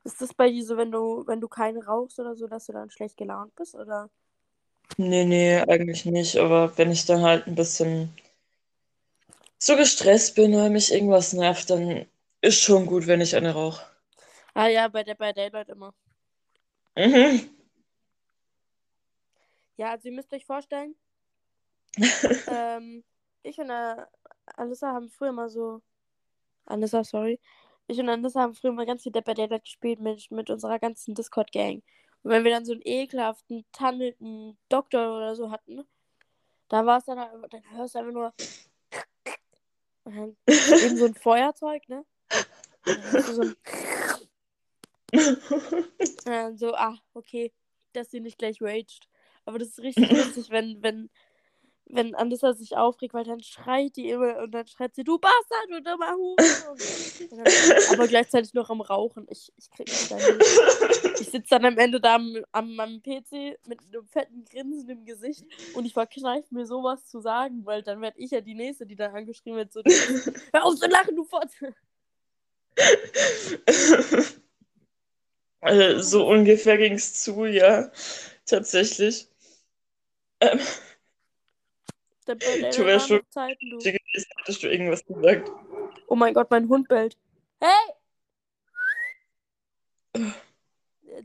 Ist 0.05 0.21
das 0.21 0.33
bei 0.35 0.49
dir 0.51 0.65
so, 0.65 0.77
wenn 0.77 0.91
du, 0.93 1.25
wenn 1.27 1.41
du 1.41 1.49
keine 1.49 1.85
rauchst 1.85 2.19
oder 2.21 2.35
so, 2.37 2.47
dass 2.49 2.67
du 2.67 2.73
dann 2.73 2.91
schlecht 2.91 3.17
gelaunt 3.17 3.55
bist, 3.57 3.75
oder? 3.75 4.11
Nee, 4.99 5.25
nee, 5.25 5.57
eigentlich 5.67 6.05
nicht. 6.05 6.37
Aber 6.37 6.77
wenn 6.77 6.91
ich 6.93 7.07
dann 7.07 7.23
halt 7.23 7.47
ein 7.47 7.55
bisschen 7.55 8.13
so 9.61 9.77
gestresst 9.77 10.35
bin 10.35 10.53
oder 10.53 10.69
mich 10.69 10.93
irgendwas 10.93 11.33
nervt, 11.33 11.71
dann 11.71 12.07
ist 12.41 12.61
schon 12.61 12.87
gut, 12.87 13.07
wenn 13.07 13.21
ich 13.21 13.37
eine 13.37 13.53
rauche. 13.53 13.85
Ah 14.55 14.69
ja, 14.69 14.89
bei 14.89 15.05
der 15.05 15.15
bei 15.15 15.33
Daylight 15.33 15.69
immer. 15.71 15.95
Mhm. 16.97 17.49
Ja, 19.79 19.93
also 19.93 20.09
ihr 20.09 20.15
müsst 20.15 20.33
euch 20.35 20.45
vorstellen, 20.45 20.95
ähm, 22.49 23.05
ich 23.43 23.59
und 23.59 23.71
äh, 23.71 23.97
Alissa 24.57 24.93
haben 24.93 25.09
früher 25.11 25.33
mal 25.33 25.49
so. 25.49 25.83
Anissa, 26.67 27.03
sorry. 27.05 27.41
Ich 27.87 27.99
und 27.99 28.09
Anissa 28.09 28.43
haben 28.43 28.55
früher 28.55 28.73
mal 28.73 28.87
ganz 28.87 29.03
viel 29.03 29.13
by 29.13 29.35
Daylight 29.35 29.65
gespielt 29.65 30.01
mit, 30.01 30.31
mit 30.31 30.51
unserer 30.51 30.79
ganzen 30.79 31.15
Discord-Gang. 31.15 31.83
Und 32.23 32.31
wenn 32.31 32.45
wir 32.45 32.51
dann 32.51 32.65
so 32.65 32.73
einen 32.73 32.83
ekelhaften, 32.85 33.65
tunnelten 33.73 34.59
Doktor 34.69 35.17
oder 35.17 35.35
so 35.35 35.51
hatten, 35.51 35.85
da 36.69 36.85
war 36.85 36.99
es 36.99 37.05
dann, 37.07 37.19
dann 37.51 37.63
hörst 37.71 37.95
du 37.95 37.99
einfach 37.99 38.13
nur. 38.13 38.35
Und 40.05 40.17
dann 40.17 40.37
eben 40.47 40.97
so 40.97 41.07
ein 41.07 41.15
Feuerzeug, 41.15 41.89
ne? 41.89 42.05
Dann 42.85 43.23
so 43.23 43.43
ein. 43.43 43.57
Und 46.27 46.27
dann 46.27 46.59
so, 46.59 46.75
ah, 46.75 46.99
okay, 47.15 47.53
dass 47.95 48.11
sie 48.11 48.21
nicht 48.21 48.39
gleich 48.39 48.61
raged. 48.61 49.09
Aber 49.47 49.59
das 49.59 49.69
ist 49.69 49.81
richtig 49.81 50.11
lustig, 50.13 50.51
wenn, 50.51 50.83
wenn, 50.83 51.11
wenn 51.91 52.15
Andissa 52.15 52.53
sich 52.53 52.77
aufregt, 52.77 53.15
weil 53.15 53.25
dann 53.25 53.43
schreit 53.43 53.97
die 53.97 54.11
immer 54.11 54.39
und 54.39 54.53
dann 54.53 54.67
schreit 54.67 54.95
sie, 54.95 55.05
du 55.05 55.19
Bastard, 55.19 55.71
du 55.71 55.83
dummer 55.83 56.15
Huren. 56.15 56.37
aber 57.93 58.09
gleichzeitig 58.09 58.55
noch 58.55 58.71
am 58.71 58.81
Rauchen. 58.81 59.27
Ich, 59.31 59.53
ich 59.57 59.71
krieg 59.71 59.89
mich 59.89 60.09
da 60.09 60.17
nicht. 60.17 61.21
Ich 61.21 61.31
sitze 61.31 61.51
dann 61.51 61.65
am 61.65 61.79
Ende 61.79 62.01
da 62.01 62.17
am, 62.17 62.37
am 62.53 62.75
meinem 62.75 63.03
PC 63.03 63.59
mit 63.67 63.81
einem 63.81 64.07
fetten 64.07 64.45
Grinsen 64.45 64.89
im 64.89 65.05
Gesicht 65.05 65.45
und 65.75 65.85
ich 65.85 65.93
verkneife 65.93 66.55
mir 66.55 66.67
sowas 66.67 67.07
zu 67.07 67.21
sagen, 67.21 67.65
weil 67.65 67.83
dann 67.83 68.01
werde 68.01 68.19
ich 68.19 68.31
ja 68.31 68.41
die 68.41 68.55
Nächste, 68.55 68.87
die 68.87 68.97
dann 68.97 69.15
angeschrieben 69.15 69.59
wird, 69.59 69.73
so, 69.73 69.83
hör 70.53 70.65
auf 70.65 70.77
zu 70.77 70.87
lachen, 70.89 71.17
du 71.17 71.25
Fotz. 71.25 71.53
Also, 75.61 76.01
so 76.03 76.29
ungefähr 76.29 76.79
ging 76.79 76.93
es 76.93 77.15
zu, 77.21 77.45
ja. 77.45 77.91
Tatsächlich. 78.47 79.27
Ähm. 80.41 80.61
Der 82.29 82.35
Bell, 82.35 82.71
Du 82.77 82.85
wärst 82.85 83.09
schon 83.09 83.23
Zeiten, 83.31 83.71
du. 83.71 83.79
gewesen, 83.79 84.27
hättest 84.37 84.63
du 84.63 84.69
irgendwas 84.71 85.05
gesagt. 85.05 85.51
Oh 86.09 86.15
mein 86.15 86.35
Gott, 86.35 86.51
mein 86.51 86.69
Hund 86.69 86.87
bellt. 86.89 87.17
Hey! 87.61 87.95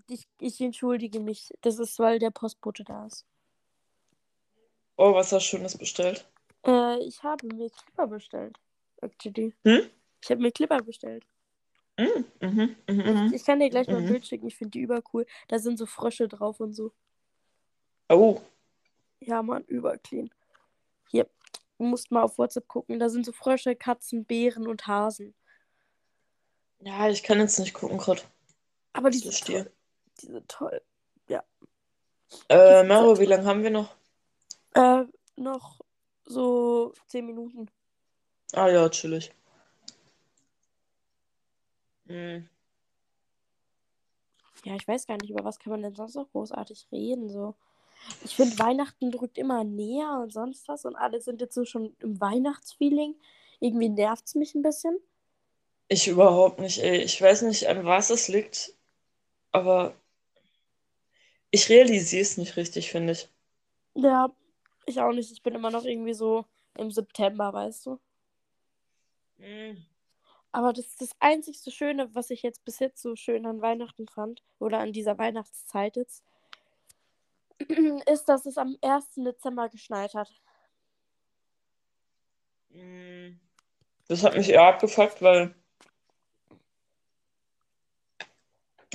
Ich, 0.07 0.27
ich 0.39 0.61
entschuldige 0.61 1.19
mich. 1.19 1.53
Das 1.61 1.77
ist, 1.79 1.99
weil 1.99 2.19
der 2.19 2.31
Postbote 2.31 2.83
da 2.83 3.05
ist. 3.05 3.25
Oh, 4.95 5.13
was 5.13 5.31
hast 5.31 5.45
du 5.45 5.57
Schönes 5.57 5.77
bestellt? 5.77 6.25
Äh, 6.65 6.99
ich 6.99 7.21
habe 7.23 7.47
mir 7.47 7.69
Clipper 7.69 8.07
bestellt. 8.07 8.57
Actually. 9.01 9.53
Hm? 9.65 9.89
Ich 10.23 10.31
habe 10.31 10.41
mir 10.41 10.51
Clipper 10.51 10.77
bestellt. 10.81 11.25
Mm, 11.97 12.03
mhm, 12.39 12.75
mhm, 12.87 12.99
Ich, 12.99 13.05
mhm. 13.05 13.31
ich 13.35 13.43
kann 13.43 13.59
dir 13.59 13.69
gleich 13.69 13.87
mal 13.87 13.97
ein 13.97 14.03
Mhm. 14.05 14.07
Bild 14.07 14.25
schicken. 14.25 14.47
Ich 14.47 14.55
finde 14.55 14.71
die 14.71 14.81
übercool. 14.81 15.25
Da 15.49 15.59
sind 15.59 15.77
so 15.77 15.85
Frösche 15.85 16.27
drauf 16.27 16.59
und 16.59 16.73
so. 16.73 16.91
Oh, 18.09 18.39
Ja, 19.19 19.41
Mann, 19.43 19.63
überclean. 19.65 20.29
Hier, 21.09 21.27
du 21.77 21.85
musst 21.85 22.11
mal 22.11 22.23
auf 22.23 22.37
WhatsApp 22.37 22.67
gucken. 22.67 22.99
Da 22.99 23.09
sind 23.09 23.25
so 23.25 23.31
Frösche, 23.31 23.75
Katzen, 23.75 24.25
Bären 24.25 24.67
und 24.67 24.87
Hasen. 24.87 25.35
ja, 26.79 27.09
ich 27.09 27.23
kann 27.23 27.39
jetzt 27.39 27.59
nicht 27.59 27.73
gucken 27.73 27.97
gerade. 27.97 28.21
Aber 28.93 29.09
die 29.09 29.19
sind 29.19 29.45
toll. 29.45 29.71
Die 30.21 30.27
sind 30.27 30.47
toll. 30.47 30.81
Äh, 32.47 32.79
sind 32.79 32.87
Maro, 32.87 33.19
wie 33.19 33.25
lange 33.25 33.45
haben 33.45 33.63
wir 33.63 33.69
noch? 33.69 33.95
Äh, 34.73 35.03
noch 35.35 35.79
so 36.25 36.93
10 37.07 37.25
Minuten. 37.25 37.69
Ah 38.53 38.69
ja, 38.69 38.89
chillig. 38.89 39.31
Hm. 42.07 42.47
Ja, 44.65 44.75
ich 44.75 44.87
weiß 44.87 45.07
gar 45.07 45.17
nicht, 45.17 45.29
über 45.29 45.43
was 45.43 45.59
kann 45.59 45.71
man 45.71 45.81
denn 45.81 45.95
sonst 45.95 46.15
noch 46.15 46.29
großartig 46.31 46.87
reden. 46.91 47.29
So. 47.29 47.55
Ich 48.23 48.35
finde, 48.35 48.57
Weihnachten 48.59 49.11
drückt 49.11 49.37
immer 49.37 49.63
näher 49.63 50.19
und 50.21 50.31
sonst 50.31 50.67
was 50.67 50.85
und 50.85 50.95
alle 50.95 51.21
sind 51.21 51.41
jetzt 51.41 51.55
so 51.55 51.65
schon 51.65 51.95
im 51.99 52.19
Weihnachtsfeeling. 52.19 53.15
Irgendwie 53.59 53.89
nervt 53.89 54.25
es 54.27 54.35
mich 54.35 54.55
ein 54.55 54.61
bisschen. 54.61 54.97
Ich 55.87 56.07
überhaupt 56.07 56.59
nicht, 56.59 56.79
ey. 56.79 57.01
Ich 57.01 57.21
weiß 57.21 57.43
nicht, 57.43 57.67
an 57.67 57.85
was 57.85 58.09
es 58.09 58.27
liegt, 58.27 58.73
aber 59.51 59.95
ich 61.51 61.69
realisiere 61.69 62.21
es 62.21 62.37
nicht 62.37 62.57
richtig, 62.57 62.91
finde 62.91 63.13
ich. 63.13 63.29
Ja, 63.95 64.33
ich 64.85 64.99
auch 64.99 65.11
nicht. 65.11 65.31
Ich 65.31 65.43
bin 65.43 65.53
immer 65.55 65.69
noch 65.69 65.85
irgendwie 65.85 66.13
so 66.13 66.45
im 66.77 66.91
September, 66.91 67.53
weißt 67.53 67.85
du. 67.85 67.99
Hm. 69.37 69.85
Aber 70.51 70.73
das 70.73 70.85
ist 70.85 71.01
das 71.01 71.11
einzigste 71.19 71.71
Schöne, 71.71 72.13
was 72.13 72.29
ich 72.29 72.43
jetzt 72.43 72.63
bis 72.63 72.79
jetzt 72.79 73.01
so 73.01 73.15
schön 73.15 73.45
an 73.45 73.61
Weihnachten 73.61 74.07
fand, 74.07 74.43
oder 74.59 74.79
an 74.79 74.93
dieser 74.93 75.17
Weihnachtszeit 75.17 75.95
jetzt, 75.95 76.23
ist, 78.07 78.25
dass 78.25 78.45
es 78.45 78.57
am 78.57 78.77
1. 78.81 79.05
Dezember 79.17 79.69
geschneit 79.69 80.13
hat. 80.13 80.29
Hm. 82.71 83.39
Das 84.07 84.23
hat 84.23 84.35
mich 84.35 84.49
eher 84.49 84.63
abgefuckt, 84.63 85.21
weil 85.21 85.55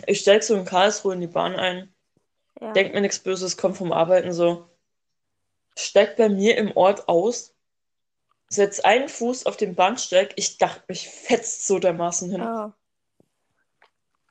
ich 0.07 0.21
steig 0.21 0.43
so 0.43 0.55
in 0.55 0.65
Karlsruhe 0.65 1.15
in 1.15 1.21
die 1.21 1.27
Bahn 1.27 1.57
ein, 1.57 1.95
Ja. 2.61 2.73
denk 2.73 2.95
mir 2.95 3.01
nichts 3.01 3.19
Böses, 3.19 3.57
komm 3.57 3.75
vom 3.75 3.93
Arbeiten 3.93 4.33
so, 4.33 4.69
steig 5.77 6.17
bei 6.17 6.29
mir 6.29 6.57
im 6.57 6.77
Ort 6.77 7.09
aus, 7.09 7.55
setz 8.49 8.81
einen 8.81 9.09
Fuß 9.09 9.47
auf 9.47 9.57
den 9.57 9.75
Bahnsteig, 9.75 10.33
ich 10.37 10.59
dachte, 10.59 10.85
mich 10.89 11.09
fetzt 11.09 11.67
so 11.67 11.79
dermaßen 11.79 12.31
hin. 12.31 12.41
Ah. 12.43 12.77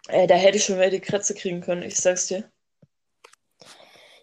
Ey, 0.08 0.26
da 0.28 0.36
hätte 0.36 0.58
ich 0.58 0.64
schon 0.66 0.78
wieder 0.78 0.90
die 0.90 1.02
Krätze 1.02 1.36
kriegen 1.36 1.62
können, 1.62 1.84
ich 1.84 2.00
sag's 2.00 2.28
dir. 2.28 2.50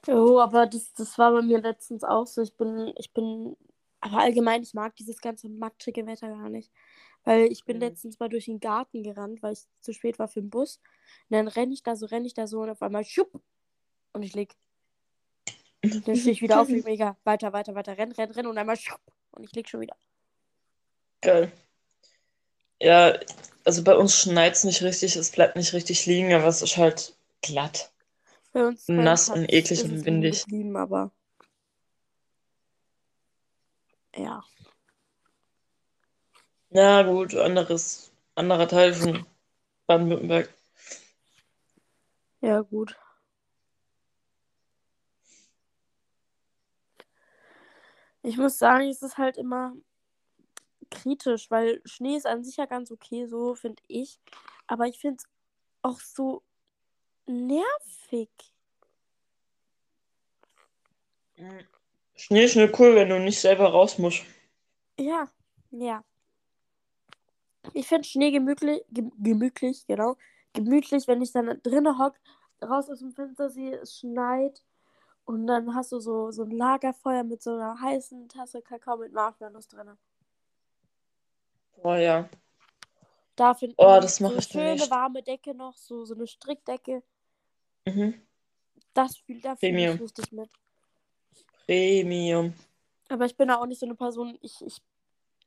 Jo, 0.07 0.41
aber 0.41 0.67
das, 0.67 0.93
das 0.95 1.19
war 1.19 1.33
bei 1.33 1.43
mir 1.43 1.61
letztens 1.61 2.05
auch 2.05 2.27
so. 2.27 2.43
Ich 2.43 2.57
bin, 2.57 2.93
ich 2.99 3.13
bin, 3.13 3.57
aber 4.01 4.19
allgemein, 4.19 4.63
ich 4.63 4.75
mag 4.75 4.97
dieses 4.97 5.21
ganze 5.21 5.49
matschige 5.49 6.07
Wetter 6.07 6.29
gar 6.29 6.51
nicht. 6.51 6.71
Weil 7.25 7.47
ich 7.53 7.65
bin 7.65 7.79
Mhm. 7.79 7.81
letztens 7.81 8.19
mal 8.21 8.29
durch 8.29 8.47
den 8.47 8.61
Garten 8.61 9.03
gerannt, 9.03 9.43
weil 9.43 9.55
ich 9.55 9.67
zu 9.81 9.93
spät 9.95 10.19
war 10.19 10.29
für 10.29 10.41
den 10.43 10.51
Bus. 10.51 10.79
Und 11.31 11.37
dann 11.39 11.49
renne 11.49 11.73
ich 11.75 11.83
da 11.83 11.97
so, 11.97 12.07
renne 12.07 12.27
ich 12.27 12.35
da 12.35 12.47
so 12.47 12.61
und 12.63 12.71
auf 12.71 12.83
einmal 12.83 13.05
schupp 13.05 13.43
und 14.15 14.23
ich 14.25 14.35
leg. 14.35 14.57
Dann 16.05 16.17
stehe 16.17 16.33
ich 16.33 16.43
wieder 16.43 16.61
auf, 16.61 16.73
ich 16.73 16.83
mega 16.85 17.17
weiter, 17.25 17.53
weiter, 17.53 17.75
weiter, 17.75 17.99
renn, 17.99 18.13
renn, 18.13 18.31
renn 18.31 18.47
und 18.47 18.59
einmal 18.59 18.77
schupp 18.77 19.01
und 19.33 19.45
ich 19.45 19.53
leg 19.55 19.69
schon 19.69 19.81
wieder. 19.83 19.97
Geil. 21.23 21.53
Ja, 22.81 23.19
also 23.65 23.83
bei 23.83 23.97
uns 23.97 24.17
schneit's 24.17 24.63
nicht 24.65 24.83
richtig, 24.83 25.17
es 25.17 25.33
bleibt 25.33 25.57
nicht 25.57 25.73
richtig 25.73 26.07
liegen, 26.07 26.33
aber 26.35 26.47
es 26.47 26.63
ist 26.63 26.77
halt 26.77 27.17
glatt. 27.43 27.93
Bei 28.55 28.69
uns, 28.69 28.87
Nass 28.87 29.31
und 29.31 29.53
eklig 29.53 29.83
und 29.83 30.05
windig. 30.05 30.45
geblieben, 30.45 30.77
aber 30.77 31.11
ja. 34.15 34.45
Na 36.71 37.03
gut, 37.03 37.35
anderes, 37.35 38.13
anderer 38.37 38.69
Teil 38.69 38.95
von 38.95 39.27
Baden-Württemberg. 39.89 40.55
Ja, 42.43 42.61
gut. 42.61 42.97
Ich 48.23 48.37
muss 48.37 48.57
sagen, 48.57 48.89
es 48.89 49.03
ist 49.03 49.19
halt 49.19 49.37
immer 49.37 49.75
kritisch, 50.93 51.51
weil 51.51 51.83
Schnee 51.85 52.17
ist 52.17 52.27
an 52.27 52.45
sich 52.45 52.57
ja 52.57 52.67
ganz 52.67 52.93
okay, 52.93 53.27
so 53.27 53.57
finde 53.57 53.83
ich. 53.89 54.21
Aber 54.69 54.87
ich 54.87 55.01
finde 55.01 55.17
es 55.19 55.29
auch 55.83 55.99
so 55.99 56.45
nervig. 57.27 58.31
Schnee 62.17 62.43
ist 62.45 62.57
nur 62.57 62.73
cool, 62.81 62.97
wenn 62.97 63.09
du 63.09 63.21
nicht 63.21 63.39
selber 63.39 63.69
raus 63.71 63.99
musst. 63.99 64.25
Ja, 64.99 65.29
ja. 65.71 66.05
Ich 67.75 67.89
finde 67.89 68.05
Schnee 68.09 68.31
gemütlich, 68.31 68.83
gem 68.91 69.13
gemütlich, 69.19 69.87
genau. 69.87 70.17
Gemütlich, 70.55 71.07
wenn 71.09 71.23
ich 71.23 71.33
dann 71.33 71.61
drinnen 71.63 71.99
hock, 71.99 72.15
raus 72.63 72.89
aus 72.91 73.01
dem 73.01 73.13
Fenster 73.13 73.51
sehe, 73.51 73.77
es 73.79 73.99
schneit. 73.99 74.65
Und 75.25 75.47
dann 75.47 75.75
hast 75.75 75.93
du 75.93 76.01
so, 76.01 76.31
so 76.33 76.45
ein 76.45 76.51
Lagerfeuer 76.53 77.25
mit 77.25 77.43
so 77.43 77.53
einer 77.55 77.81
heißen 77.81 78.29
Tasse 78.29 78.63
Kakao 78.63 78.99
mit 78.99 79.13
Marshmallows 79.13 79.69
drin. 79.69 79.99
Boah, 81.83 81.99
ja. 81.99 82.29
Da 83.37 83.55
finde 83.55 83.77
Oh, 83.77 83.99
ich 83.99 84.01
das 84.01 84.17
so 84.17 84.27
eine 84.27 84.43
schöne 84.43 84.75
nicht. 84.75 84.91
warme 84.91 85.23
Decke 85.23 85.55
noch, 85.55 85.77
so, 85.77 86.05
so 86.05 86.15
eine 86.15 86.27
Strickdecke. 86.27 87.03
Mhm. 87.87 88.15
Das 88.95 89.17
fühl, 89.19 89.41
da 89.41 89.57
fühle 89.57 89.95
ich 89.95 90.01
richtig 90.01 90.33
mit. 90.33 90.51
Premium. 91.67 92.55
Aber 93.09 93.27
ich 93.27 93.37
bin 93.37 93.49
da 93.49 93.57
auch 93.57 93.67
nicht 93.67 93.81
so 93.81 93.87
eine 93.87 93.95
Person, 93.95 94.39
ich, 94.41 94.65
ich, 94.65 94.81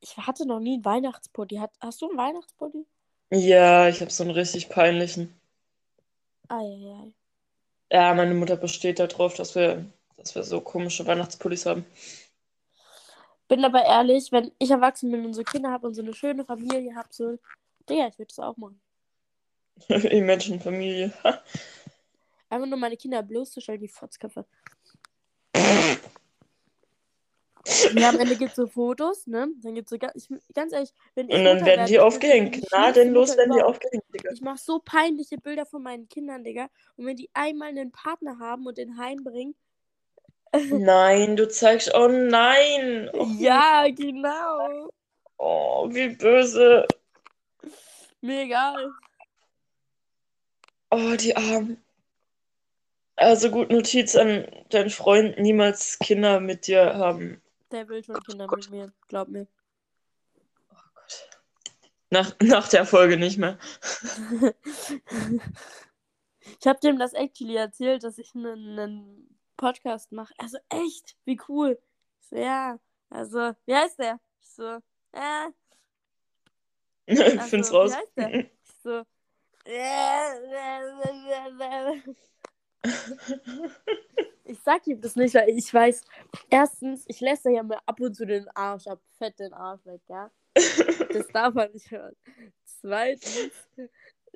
ich 0.01 0.17
hatte 0.17 0.45
noch 0.45 0.59
nie 0.59 0.75
einen 0.75 0.85
Weihnachtspulli. 0.85 1.57
Hat, 1.57 1.71
hast 1.79 2.01
du 2.01 2.09
einen 2.09 2.17
Weihnachtspulli? 2.17 2.85
Ja, 3.31 3.87
ich 3.87 4.01
habe 4.01 4.11
so 4.11 4.23
einen 4.23 4.31
richtig 4.31 4.69
peinlichen. 4.69 5.33
Eieiei. 6.49 7.13
Ja, 7.91 8.13
meine 8.13 8.33
Mutter 8.33 8.57
besteht 8.57 8.99
darauf, 8.99 9.35
dass 9.35 9.55
wir, 9.55 9.85
dass 10.17 10.35
wir 10.35 10.43
so 10.43 10.61
komische 10.61 11.05
Weihnachtspullis 11.05 11.65
haben. 11.65 11.85
Bin 13.47 13.63
aber 13.63 13.83
ehrlich, 13.83 14.31
wenn 14.31 14.51
ich 14.59 14.71
erwachsen 14.71 15.09
bin 15.11 15.25
und 15.25 15.33
so 15.33 15.43
Kinder 15.43 15.71
habe 15.71 15.87
und 15.87 15.93
so 15.93 16.01
eine 16.01 16.13
schöne 16.13 16.43
Familie 16.43 16.95
habe, 16.95 17.07
so, 17.11 17.37
Digga, 17.89 18.07
ich 18.07 18.19
würde 18.19 18.27
das 18.27 18.39
auch 18.39 18.57
machen. 18.57 18.79
Imagine 19.87 20.59
Familie. 20.59 21.13
Einfach 22.49 22.67
nur 22.67 22.79
meine 22.79 22.97
Kinder 22.97 23.21
bloßzustellen, 23.23 23.81
die 23.81 23.87
Fotzköpfe. 23.87 24.45
Ja, 27.95 28.09
am 28.09 28.19
Ende 28.19 28.37
gibt 28.37 28.51
es 28.51 28.55
so 28.55 28.67
Fotos, 28.67 29.27
ne? 29.27 29.49
Dann 29.61 29.75
gibt 29.75 29.87
es 29.87 29.89
so, 29.89 29.97
ganz, 29.97 30.15
ich, 30.15 30.53
ganz 30.53 30.71
ehrlich, 30.71 30.93
wenn 31.15 31.27
ich 31.29 31.35
Und 31.35 31.43
dann 31.43 31.55
Mutter 31.55 31.65
werden 31.65 31.79
werde, 31.79 31.91
die 31.91 31.99
aufgehängt. 31.99 32.65
Na, 32.71 32.91
denn 32.91 33.11
los 33.11 33.35
werden 33.35 33.55
die 33.55 33.61
aufgehängt, 33.61 34.03
Digga. 34.13 34.31
Ich 34.31 34.41
mache 34.41 34.59
so 34.59 34.79
peinliche 34.79 35.37
Bilder 35.37 35.65
von 35.65 35.83
meinen 35.83 36.07
Kindern, 36.07 36.43
Digga. 36.43 36.69
Und 36.95 37.05
wenn 37.05 37.17
die 37.17 37.29
einmal 37.33 37.69
einen 37.69 37.91
Partner 37.91 38.39
haben 38.39 38.65
und 38.65 38.77
den 38.77 38.97
heimbringen. 38.97 39.55
Nein, 40.71 41.35
du 41.35 41.47
zeigst. 41.49 41.93
Oh 41.93 42.07
nein. 42.07 43.09
Oh, 43.13 43.27
Ja, 43.37 43.85
genau. 43.89 44.89
oh 45.37 45.89
wie 45.89 46.07
böse. 46.07 46.87
Mir 48.21 48.43
egal. 48.43 48.91
Oh, 50.89 51.15
die 51.19 51.35
Armen. 51.35 51.83
Also 53.17 53.49
gut, 53.49 53.71
Notiz 53.71 54.15
an 54.15 54.45
deinen 54.69 54.91
Freund, 54.91 55.39
niemals 55.39 55.97
Kinder 55.99 56.39
mit 56.39 56.67
dir 56.67 56.95
haben. 56.95 57.41
Der 57.71 57.89
will 57.89 58.03
schon 58.03 58.19
Kinder 58.21 58.45
Gott. 58.45 58.59
mit 58.59 58.69
mir, 58.69 58.93
glaub 59.07 59.27
mir. 59.27 59.47
Oh 60.69 60.75
Gott. 60.93 61.29
Nach, 62.11 62.35
nach 62.39 62.69
der 62.69 62.85
Folge 62.85 63.17
nicht 63.17 63.39
mehr. 63.39 63.57
ich 66.59 66.67
habe 66.67 66.79
dem 66.79 66.99
das 66.99 67.13
actually 67.13 67.55
erzählt, 67.55 68.03
dass 68.03 68.19
ich 68.19 68.35
einen, 68.35 68.77
einen 68.77 69.39
Podcast 69.57 70.11
mache. 70.11 70.33
Also 70.37 70.59
echt, 70.69 71.17
wie 71.25 71.39
cool. 71.49 71.81
So, 72.21 72.35
ja, 72.35 72.79
also, 73.09 73.53
wie 73.65 73.75
heißt 73.75 73.97
der? 73.97 74.19
Ich 74.39 74.49
so, 74.49 74.77
äh, 75.13 75.49
Ich 77.07 77.19
also, 77.19 77.39
find's 77.39 77.71
wie 77.71 77.75
raus. 77.75 77.95
heißt 77.95 78.11
der? 78.15 78.33
Ich 78.35 78.51
so, 78.83 79.03
ich 84.43 84.59
sag 84.63 84.85
ihm 84.87 85.01
das 85.01 85.15
nicht, 85.15 85.35
weil 85.35 85.49
ich 85.49 85.73
weiß, 85.73 86.01
erstens, 86.49 87.03
ich 87.07 87.19
lässt 87.19 87.45
ja 87.45 87.63
mir 87.63 87.79
ab 87.85 87.99
und 87.99 88.15
zu 88.15 88.25
den 88.25 88.47
Arsch 88.49 88.87
ab, 88.87 88.99
fett 89.17 89.39
den 89.39 89.53
Arsch 89.53 89.85
weg, 89.85 90.01
ja. 90.07 90.31
Das 91.13 91.27
darf 91.27 91.53
man 91.53 91.71
nicht 91.71 91.91
hören. 91.91 92.15
Zweitens, 92.81 93.51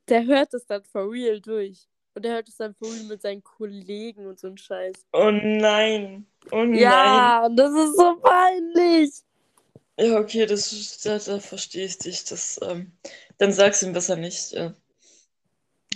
der 0.07 0.25
hört 0.25 0.53
es 0.53 0.65
dann 0.65 0.83
for 0.83 1.12
real 1.12 1.39
durch. 1.39 1.88
Und 2.13 2.25
der 2.25 2.33
hört 2.33 2.50
es 2.50 2.57
dann 2.57 2.75
for 2.75 2.91
real 2.91 3.05
mit 3.05 3.21
seinen 3.21 3.43
Kollegen 3.43 4.25
und 4.25 4.39
so 4.39 4.48
ein 4.48 4.57
Scheiß. 4.57 4.95
Oh 5.13 5.31
nein. 5.31 6.25
Oh 6.51 6.63
nein. 6.63 6.75
Ja, 6.75 7.45
und 7.45 7.55
das 7.55 7.71
ist 7.71 7.95
so 7.95 8.17
peinlich. 8.17 9.12
Ja, 9.98 10.19
okay, 10.19 10.45
das, 10.45 11.00
da, 11.03 11.17
da 11.19 11.39
verstehe 11.39 11.86
ich 11.86 11.98
dich. 11.98 12.25
Das, 12.25 12.60
ähm, 12.63 12.91
dann 13.38 13.51
sag's 13.53 13.83
ihm 13.83 13.93
besser 13.93 14.15
nicht. 14.15 14.51
Ja. 14.51 14.74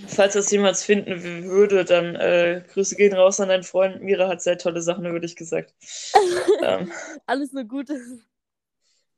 Falls 0.08 0.36
er 0.36 0.42
es 0.42 0.52
jemals 0.52 0.84
finden 0.84 1.46
würde, 1.46 1.86
dann 1.86 2.16
äh, 2.16 2.64
Grüße 2.74 2.96
gehen 2.96 3.14
raus 3.14 3.40
an 3.40 3.48
deinen 3.48 3.64
Freund. 3.64 4.02
Mira 4.02 4.28
hat 4.28 4.42
sehr 4.42 4.58
tolle 4.58 4.82
Sachen 4.82 5.06
über 5.06 5.22
dich 5.22 5.38
gesagt. 5.38 5.74
ähm, 6.64 6.92
Alles 7.26 7.54
nur 7.54 7.64
Gutes. 7.64 8.02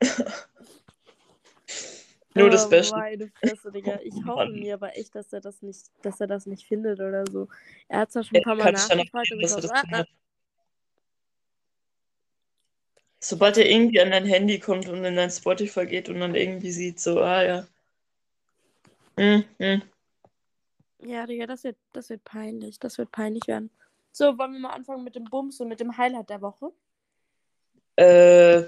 nur 2.36 2.52
das 2.52 2.68
Oh, 2.68 2.70
Beste. 2.70 2.96
Meine 2.96 3.32
Fresse, 3.40 3.72
Digga. 3.72 4.00
Ich 4.04 4.14
hoffe 4.26 4.46
Mann. 4.46 4.60
mir 4.60 4.76
aber 4.76 4.96
echt, 4.96 5.16
dass 5.16 5.34
er 5.34 5.42
das 5.42 5.64
nicht, 5.64 5.88
dass 6.04 6.22
er 6.22 6.28
das 6.28 6.46
nicht 6.46 6.68
findet 6.68 7.00
oder 7.00 7.26
so. 7.32 7.48
Er 7.88 8.02
hat 8.02 8.12
zwar 8.12 8.24
schon 8.24 8.38
ein 8.38 8.44
paar 8.44 8.56
Mal 8.56 8.72
nachgefragt, 8.72 9.32
aber 9.32 9.42
ich 9.42 9.52
das 9.52 9.72
ah, 9.72 9.82
findet. 9.82 10.08
Sobald 13.20 13.58
er 13.58 13.68
irgendwie 13.68 14.00
an 14.00 14.12
dein 14.12 14.26
Handy 14.26 14.60
kommt 14.60 14.88
und 14.88 15.04
in 15.04 15.16
dein 15.16 15.32
Spotify 15.32 15.88
geht 15.88 16.08
und 16.08 16.20
dann 16.20 16.36
irgendwie 16.36 16.72
sieht, 16.72 17.00
so, 17.00 17.20
ah 17.20 17.44
ja. 17.44 17.68
Hm, 19.18 19.44
hm. 19.58 19.82
Ja, 21.00 21.26
Digga, 21.26 21.46
das 21.46 21.64
wird, 21.64 21.78
das 21.94 22.10
wird 22.10 22.24
peinlich. 22.24 22.80
Das 22.80 22.98
wird 22.98 23.12
peinlich 23.12 23.48
werden. 23.48 23.70
So, 24.12 24.38
wollen 24.38 24.54
wir 24.54 24.60
mal 24.60 24.72
anfangen 24.72 25.04
mit 25.04 25.16
dem 25.16 25.26
Bums 25.26 25.60
und 25.60 25.68
mit 25.68 25.80
dem 25.80 25.98
Highlight 25.98 26.30
der 26.30 26.42
Woche? 26.42 26.72
Äh, 27.98 28.64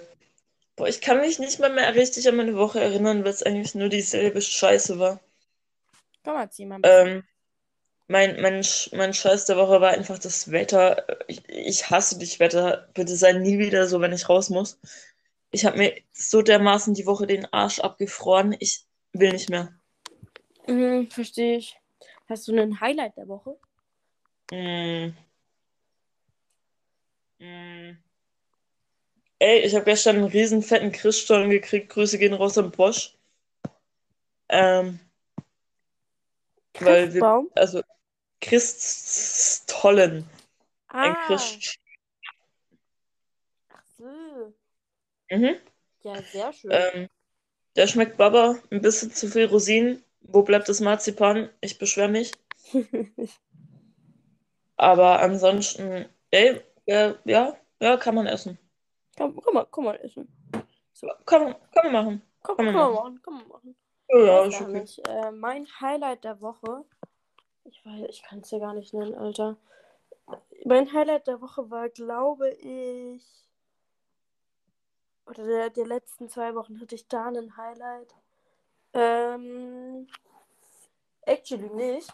boah, 0.75 0.87
ich 0.87 1.01
kann 1.01 1.19
mich 1.19 1.39
nicht 1.39 1.59
mal 1.59 1.73
mehr 1.73 1.95
richtig 1.95 2.27
an 2.27 2.35
meine 2.35 2.55
Woche 2.55 2.79
erinnern, 2.79 3.23
weil 3.23 3.31
es 3.31 3.43
eigentlich 3.43 3.75
nur 3.75 3.89
dieselbe 3.89 4.41
Scheiße 4.41 4.99
war. 4.99 5.19
Komm 6.23 6.33
mal, 6.33 6.51
zieh 6.51 6.65
mal. 6.65 6.79
Ähm, 6.83 7.23
mein, 8.07 8.41
mein, 8.41 8.65
mein 8.91 9.13
Scheiß 9.13 9.45
der 9.45 9.57
Woche 9.57 9.81
war 9.81 9.91
einfach 9.91 10.19
das 10.19 10.51
Wetter. 10.51 11.05
Ich, 11.27 11.47
ich 11.47 11.89
hasse 11.89 12.17
dich, 12.19 12.39
Wetter. 12.39 12.89
Bitte 12.93 13.15
sei 13.15 13.33
nie 13.33 13.59
wieder 13.59 13.87
so, 13.87 14.01
wenn 14.01 14.13
ich 14.13 14.29
raus 14.29 14.49
muss. 14.49 14.79
Ich 15.51 15.65
habe 15.65 15.77
mir 15.77 15.95
so 16.11 16.41
dermaßen 16.41 16.93
die 16.93 17.05
Woche 17.05 17.27
den 17.27 17.45
Arsch 17.53 17.79
abgefroren. 17.79 18.55
Ich 18.59 18.85
will 19.13 19.31
nicht 19.31 19.49
mehr. 19.49 19.73
Mhm, 20.67 21.09
verstehe 21.09 21.57
ich. 21.57 21.78
Hast 22.29 22.47
du 22.47 22.51
einen 22.51 22.79
Highlight 22.79 23.17
der 23.17 23.27
Woche? 23.27 23.57
Mm. 24.51 25.13
Mm. 27.39 27.97
Ey, 29.39 29.61
ich 29.61 29.73
habe 29.73 29.85
gestern 29.85 30.17
einen 30.17 30.25
riesen 30.25 30.61
fetten 30.61 30.91
Christstollen 30.91 31.49
gekriegt. 31.49 31.89
Grüße 31.89 32.19
gehen 32.19 32.33
raus 32.33 32.57
an 32.57 32.71
Bosch. 32.71 33.15
Ähm, 34.49 34.99
weil 36.79 37.13
wir, 37.13 37.49
also 37.55 37.81
Christstollen. 38.41 40.29
Ein 40.89 41.13
Ah, 41.13 41.27
Christ. 41.27 41.79
ach 43.69 43.83
so. 43.97 44.53
Mhm. 45.31 45.55
Ja, 46.03 46.21
sehr 46.21 46.53
schön. 46.53 46.71
Ähm, 46.71 47.07
der 47.75 47.87
schmeckt 47.87 48.17
Baba, 48.17 48.57
ein 48.71 48.81
bisschen 48.81 49.11
zu 49.11 49.27
viel 49.27 49.45
Rosinen. 49.45 50.03
Wo 50.21 50.43
bleibt 50.43 50.69
das 50.69 50.79
Marzipan? 50.79 51.49
Ich 51.61 51.77
beschwere 51.79 52.09
mich. 52.09 52.31
Aber 54.77 55.19
ansonsten, 55.21 56.05
ey, 56.31 56.61
äh, 56.85 57.13
ja, 57.25 57.55
ja, 57.81 57.97
kann 57.97 58.15
man 58.15 58.27
essen. 58.27 58.57
komm, 59.17 59.35
komm 59.41 59.53
mal, 59.53 59.65
komm 59.69 59.85
mal 59.85 59.95
essen. 59.97 60.27
Kann, 61.25 61.43
man- 61.43 61.55
kann 61.71 61.91
man 61.91 61.93
machen. 61.93 62.21
Komm, 62.43 62.57
Kann 62.57 62.65
komm 62.65 62.65
man 62.65 62.73
mal 62.75 62.91
machen. 62.93 62.95
machen, 63.03 63.21
komm 63.23 63.33
mal 63.35 63.47
machen. 63.47 63.75
Ja, 64.11 64.45
ist 64.45 64.61
okay. 64.61 64.85
Äh, 65.07 65.31
mein 65.31 65.67
Highlight 65.81 66.23
der 66.23 66.41
Woche. 66.41 66.85
Ich 67.65 67.85
weiß, 67.85 68.07
ich 68.09 68.23
kann 68.23 68.39
es 68.39 68.51
ja 68.51 68.59
gar 68.59 68.73
nicht 68.73 68.93
nennen, 68.93 69.13
Alter. 69.15 69.57
Mein 70.65 70.91
Highlight 70.93 71.27
der 71.27 71.41
Woche 71.41 71.69
war, 71.69 71.89
glaube 71.89 72.49
ich. 72.51 73.23
Oder 75.25 75.45
der, 75.45 75.69
der 75.69 75.85
letzten 75.85 76.27
zwei 76.29 76.55
Wochen 76.55 76.79
hatte 76.81 76.95
ich 76.95 77.07
da 77.07 77.27
einen 77.27 77.55
Highlight. 77.55 78.15
Ähm. 78.93 80.07
Actually 81.21 81.69
nicht. 81.69 82.11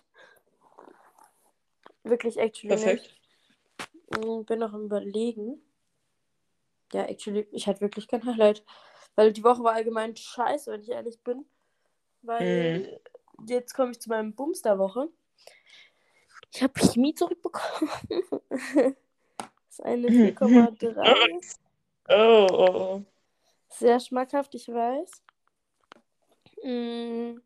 Wirklich 2.03 2.38
actually 2.38 2.75
Perfekt. 2.75 3.15
nicht. 4.11 4.25
Mm, 4.25 4.43
Bin 4.43 4.59
noch 4.59 4.73
am 4.73 4.85
überlegen. 4.85 5.61
Ja, 6.93 7.05
actually, 7.05 7.47
ich 7.51 7.67
hatte 7.67 7.81
wirklich 7.81 8.07
kein 8.07 8.25
Highlight. 8.25 8.63
Weil 9.15 9.31
die 9.31 9.43
Woche 9.43 9.63
war 9.63 9.73
allgemein 9.73 10.15
scheiße, 10.15 10.71
wenn 10.71 10.81
ich 10.81 10.89
ehrlich 10.89 11.19
bin. 11.21 11.45
Weil 12.21 12.99
jetzt 13.47 13.73
komme 13.73 13.91
ich 13.91 13.99
zu 13.99 14.09
meinem 14.09 14.33
Bums 14.33 14.61
der 14.61 14.77
Woche. 14.77 15.09
Ich 16.53 16.61
habe 16.61 16.73
Chemie 16.79 17.13
zurückbekommen. 17.13 17.89
das 18.49 18.93
ist 19.69 19.81
eine 19.81 20.07
4,3. 20.09 21.57
Oh, 22.07 22.47
oh, 22.49 22.67
oh. 22.69 23.01
Sehr 23.69 23.99
schmackhaft, 23.99 24.53
ich 24.55 24.67
weiß. 24.67 25.24
Mm. 26.65 27.41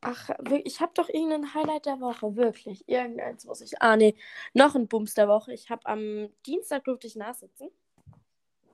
Ach, 0.00 0.30
ich 0.64 0.80
habe 0.80 0.92
doch 0.94 1.08
irgendein 1.08 1.54
Highlight 1.54 1.86
der 1.86 1.98
Woche, 2.00 2.36
wirklich. 2.36 2.86
Irgendeins 2.86 3.44
muss 3.46 3.62
ich. 3.62 3.80
Ah, 3.80 3.96
nee, 3.96 4.14
noch 4.52 4.74
ein 4.74 4.86
Bums 4.86 5.14
der 5.14 5.28
Woche. 5.28 5.52
Ich 5.52 5.70
habe 5.70 5.84
am 5.86 6.28
Dienstag 6.46 6.84
durfte 6.84 7.06
ich 7.06 7.16
nachsitzen. 7.16 7.70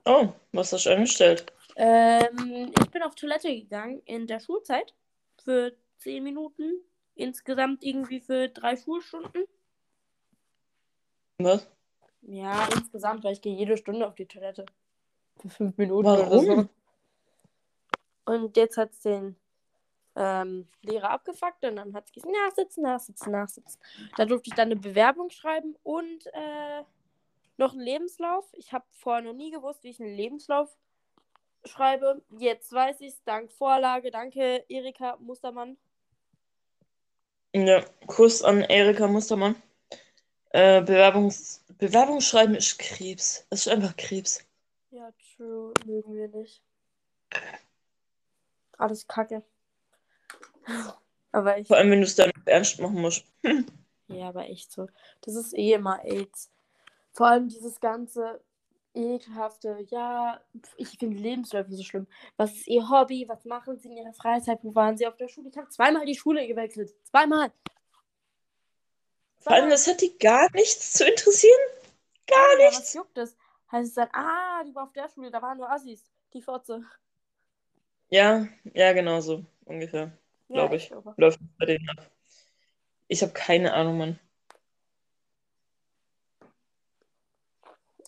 Oh, 0.05 0.29
was 0.51 0.73
hast 0.73 0.85
du 0.85 0.91
angestellt? 0.91 1.51
Ähm, 1.77 2.73
ich 2.77 2.91
bin 2.91 3.01
auf 3.01 3.15
Toilette 3.15 3.47
gegangen 3.55 4.01
in 4.05 4.27
der 4.27 4.41
Schulzeit 4.41 4.93
für 5.43 5.73
10 5.99 6.23
Minuten. 6.23 6.81
Insgesamt 7.15 7.83
irgendwie 7.83 8.19
für 8.19 8.49
drei 8.49 8.75
Schulstunden. 8.75 9.45
Was? 11.39 11.67
Ja, 12.23 12.67
insgesamt, 12.75 13.23
weil 13.23 13.33
ich 13.33 13.41
gehe 13.41 13.55
jede 13.55 13.77
Stunde 13.77 14.05
auf 14.05 14.15
die 14.15 14.27
Toilette. 14.27 14.65
Für 15.37 15.49
fünf 15.49 15.77
Minuten 15.77 16.07
oder 16.07 16.29
so. 16.29 16.47
Warum? 16.47 16.69
Und 18.31 18.55
jetzt 18.55 18.77
hat 18.77 18.91
es 18.91 19.01
den 19.01 19.35
ähm, 20.15 20.67
Lehrer 20.81 21.09
abgefuckt 21.09 21.63
und 21.63 21.75
dann 21.75 21.93
hat 21.93 22.05
es 22.05 22.11
gesagt, 22.13 22.33
nachsitzen, 22.33 22.83
nachsitzen, 22.83 23.31
nachsitzen. 23.31 23.81
Da 24.17 24.25
durfte 24.25 24.49
ich 24.49 24.55
dann 24.55 24.67
eine 24.67 24.75
Bewerbung 24.75 25.29
schreiben 25.29 25.75
und 25.83 26.27
äh, 26.27 26.83
noch 27.57 27.73
einen 27.73 27.81
Lebenslauf. 27.81 28.45
Ich 28.53 28.73
habe 28.73 28.85
vorher 28.91 29.21
noch 29.21 29.33
nie 29.33 29.51
gewusst, 29.51 29.83
wie 29.83 29.89
ich 29.89 30.01
einen 30.01 30.15
Lebenslauf 30.15 30.69
schreibe. 31.65 32.21
Jetzt 32.37 32.71
weiß 32.71 33.01
ich 33.01 33.13
es, 33.13 33.23
dank 33.23 33.51
Vorlage. 33.51 34.11
Danke, 34.11 34.65
Erika 34.67 35.17
Mustermann. 35.19 35.77
Ja, 37.53 37.83
Kuss 38.07 38.43
an 38.43 38.61
Erika 38.61 39.07
Mustermann. 39.07 39.55
Äh, 40.51 40.81
Bewerbungs 40.81 41.63
Bewerbung 41.77 42.21
schreiben 42.21 42.55
ist 42.55 42.77
Krebs. 42.77 43.45
Es 43.49 43.65
ist 43.65 43.69
einfach 43.69 43.95
Krebs. 43.97 44.45
Ja, 44.91 45.11
true, 45.35 45.73
mögen 45.85 46.15
wir 46.15 46.27
nicht. 46.27 46.61
Alles 48.81 49.07
kacke. 49.07 49.43
Aber 51.31 51.57
ich. 51.57 51.67
Vor 51.67 51.77
allem, 51.77 51.91
wenn 51.91 51.99
du 51.99 52.05
es 52.05 52.15
dann 52.15 52.31
ernst 52.45 52.79
machen 52.79 53.01
musst. 53.01 53.25
Ja, 54.07 54.27
aber 54.27 54.49
echt 54.49 54.73
so. 54.73 54.87
Das 55.21 55.35
ist 55.35 55.53
eh 55.57 55.71
immer 55.71 56.03
AIDS. 56.03 56.51
Vor 57.13 57.27
allem 57.27 57.47
dieses 57.47 57.79
ganze, 57.79 58.41
Ekelhafte, 58.93 59.85
ja, 59.89 60.41
ich 60.75 60.97
finde 60.99 61.17
Lebensläufe 61.17 61.73
so 61.73 61.81
schlimm. 61.83 62.07
Was 62.35 62.51
ist 62.51 62.67
ihr 62.67 62.89
Hobby? 62.89 63.25
Was 63.29 63.45
machen 63.45 63.77
sie 63.79 63.87
in 63.87 63.95
ihrer 63.95 64.11
Freizeit? 64.13 64.59
Wo 64.63 64.75
waren 64.75 64.97
sie 64.97 65.07
auf 65.07 65.15
der 65.15 65.29
Schule? 65.29 65.47
Ich 65.47 65.57
habe 65.57 65.69
zweimal 65.69 66.05
die 66.05 66.15
Schule 66.17 66.45
gewechselt. 66.45 66.93
Zweimal. 67.05 67.53
Vor 69.39 69.53
allem, 69.53 69.69
das 69.69 69.87
hat 69.87 70.01
die 70.01 70.17
gar 70.17 70.51
nichts 70.53 70.91
zu 70.91 71.07
interessieren. 71.07 71.61
Gar 72.27 72.59
Ja, 72.59 72.65
nichts. 72.65 72.79
was 72.79 72.93
juckt 72.93 73.17
es? 73.17 73.37
Heißt 73.71 73.87
es 73.87 73.93
dann, 73.95 74.09
ah, 74.11 74.61
die 74.65 74.75
war 74.75 74.83
auf 74.83 74.93
der 74.93 75.07
Schule, 75.07 75.31
da 75.31 75.41
waren 75.41 75.57
nur 75.57 75.71
Assis. 75.71 76.03
Die 76.33 76.41
Fotze. 76.41 76.83
Ja, 78.11 78.45
ja, 78.73 78.91
genau 78.93 79.21
so 79.21 79.45
ungefähr. 79.65 80.11
Ja, 80.49 80.55
Glaub 80.55 80.73
echt, 80.73 80.91
ich. 80.91 80.95
aber- 80.95 81.13
Läuft 81.17 81.39
bei 81.57 81.65
denen 81.65 81.89
ab. 81.89 82.11
Ich 83.07 83.21
habe 83.21 83.31
keine 83.33 83.73
Ahnung, 83.73 83.97
Mann. 83.97 84.19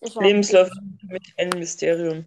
Ich 0.02 0.14
für 0.14 1.08
mich 1.08 1.34
ein 1.38 1.50
Mysterium. 1.58 2.26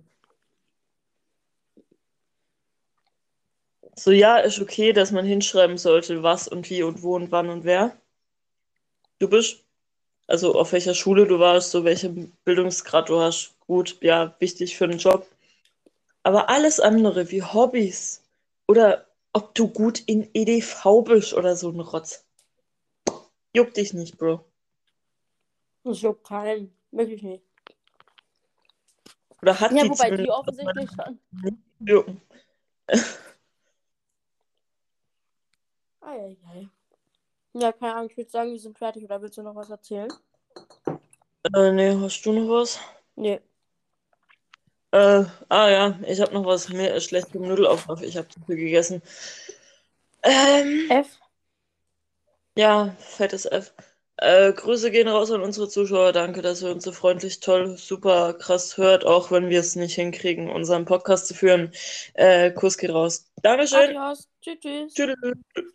So, 3.95 4.11
ja, 4.11 4.39
ist 4.39 4.61
okay, 4.61 4.93
dass 4.93 5.11
man 5.12 5.27
hinschreiben 5.27 5.77
sollte, 5.77 6.23
was 6.23 6.49
und 6.49 6.69
wie 6.71 6.83
und 6.83 7.03
wo 7.03 7.15
und 7.15 7.31
wann 7.31 7.51
und 7.51 7.65
wer 7.65 7.97
du 9.19 9.29
bist. 9.29 9.65
Also 10.27 10.55
auf 10.55 10.73
welcher 10.73 10.95
Schule 10.95 11.27
du 11.27 11.39
warst, 11.39 11.71
so 11.71 11.85
welchen 11.85 12.33
Bildungsgrad 12.45 13.09
du 13.11 13.21
hast. 13.21 13.55
Gut, 13.61 13.99
ja, 14.01 14.35
wichtig 14.39 14.77
für 14.77 14.89
den 14.89 14.99
Job. 14.99 15.27
Aber 16.27 16.51
alles 16.51 16.81
andere 16.81 17.31
wie 17.31 17.41
Hobbys 17.41 18.21
oder 18.67 19.07
ob 19.33 19.55
du 19.55 19.69
gut 19.69 20.01
in 20.09 20.29
EDV 20.35 21.03
bist 21.03 21.33
oder 21.35 21.55
so 21.55 21.71
ein 21.71 21.79
Rotz. 21.79 22.27
Juckt 23.55 23.77
dich 23.77 23.95
nicht, 23.95 24.19
Bro. 24.19 24.45
Das 25.85 26.01
juckt 26.01 26.27
keinen. 26.27 26.77
Wirklich 26.91 27.23
nicht. 27.23 27.45
Oder 29.41 29.61
hat 29.61 29.71
Ja, 29.71 29.85
die 29.85 29.91
wobei 29.91 30.11
die 30.11 30.29
offensichtlich 30.29 30.91
schon. 30.91 31.21
jucken. 31.87 32.21
Eieiei. 36.01 36.69
Ja, 37.53 37.71
keine 37.71 37.95
Ahnung, 37.95 38.11
ich 38.11 38.17
würde 38.17 38.31
sagen, 38.31 38.51
wir 38.51 38.59
sind 38.59 38.77
fertig. 38.77 39.05
Oder 39.05 39.23
willst 39.23 39.39
du 39.39 39.43
noch 39.43 39.55
was 39.55 39.71
erzählen? 39.71 40.12
Äh, 41.55 41.71
nee, 41.71 41.97
hast 42.01 42.21
du 42.27 42.33
noch 42.33 42.49
was? 42.49 42.81
Nee. 43.15 43.41
Äh, 44.92 45.25
ah 45.49 45.68
ja, 45.68 45.99
ich 46.07 46.20
habe 46.20 46.33
noch 46.35 46.44
was. 46.46 46.68
Mir 46.68 46.94
ist 46.94 47.05
schlecht 47.05 47.35
im 47.35 47.42
Nudelauflauf. 47.42 48.03
Ich 48.03 48.16
habe 48.16 48.29
zu 48.29 48.40
viel 48.46 48.57
gegessen. 48.57 49.03
Ähm, 50.22 50.90
F? 50.90 51.18
ja, 52.57 52.94
fettes 52.99 53.46
F. 53.46 53.72
Äh, 54.18 54.53
Grüße 54.55 54.90
gehen 54.90 55.09
raus 55.09 55.31
an 55.31 55.42
unsere 55.42 55.68
Zuschauer. 55.68 56.12
Danke, 56.12 56.40
dass 56.40 56.62
ihr 56.62 56.70
uns 56.70 56.85
so 56.85 56.92
freundlich, 56.92 57.40
toll, 57.40 57.77
super 57.77 58.35
krass 58.35 58.79
hört, 58.79 59.05
auch 59.05 59.31
wenn 59.31 59.51
wir 59.51 59.61
es 59.61 59.77
nicht 59.77 59.94
hinkriegen, 59.94 60.49
unseren 60.49 60.87
Podcast 60.87 61.27
zu 61.27 61.35
führen. 61.35 61.70
Äh, 62.14 62.51
Kuss 62.53 62.79
geht 62.79 62.90
raus. 62.90 63.31
Dankeschön. 63.42 63.96
Adios. 63.96 64.29
Tschüss, 64.40 64.59
tschüss. 64.61 64.94
Tschüss. 64.94 65.75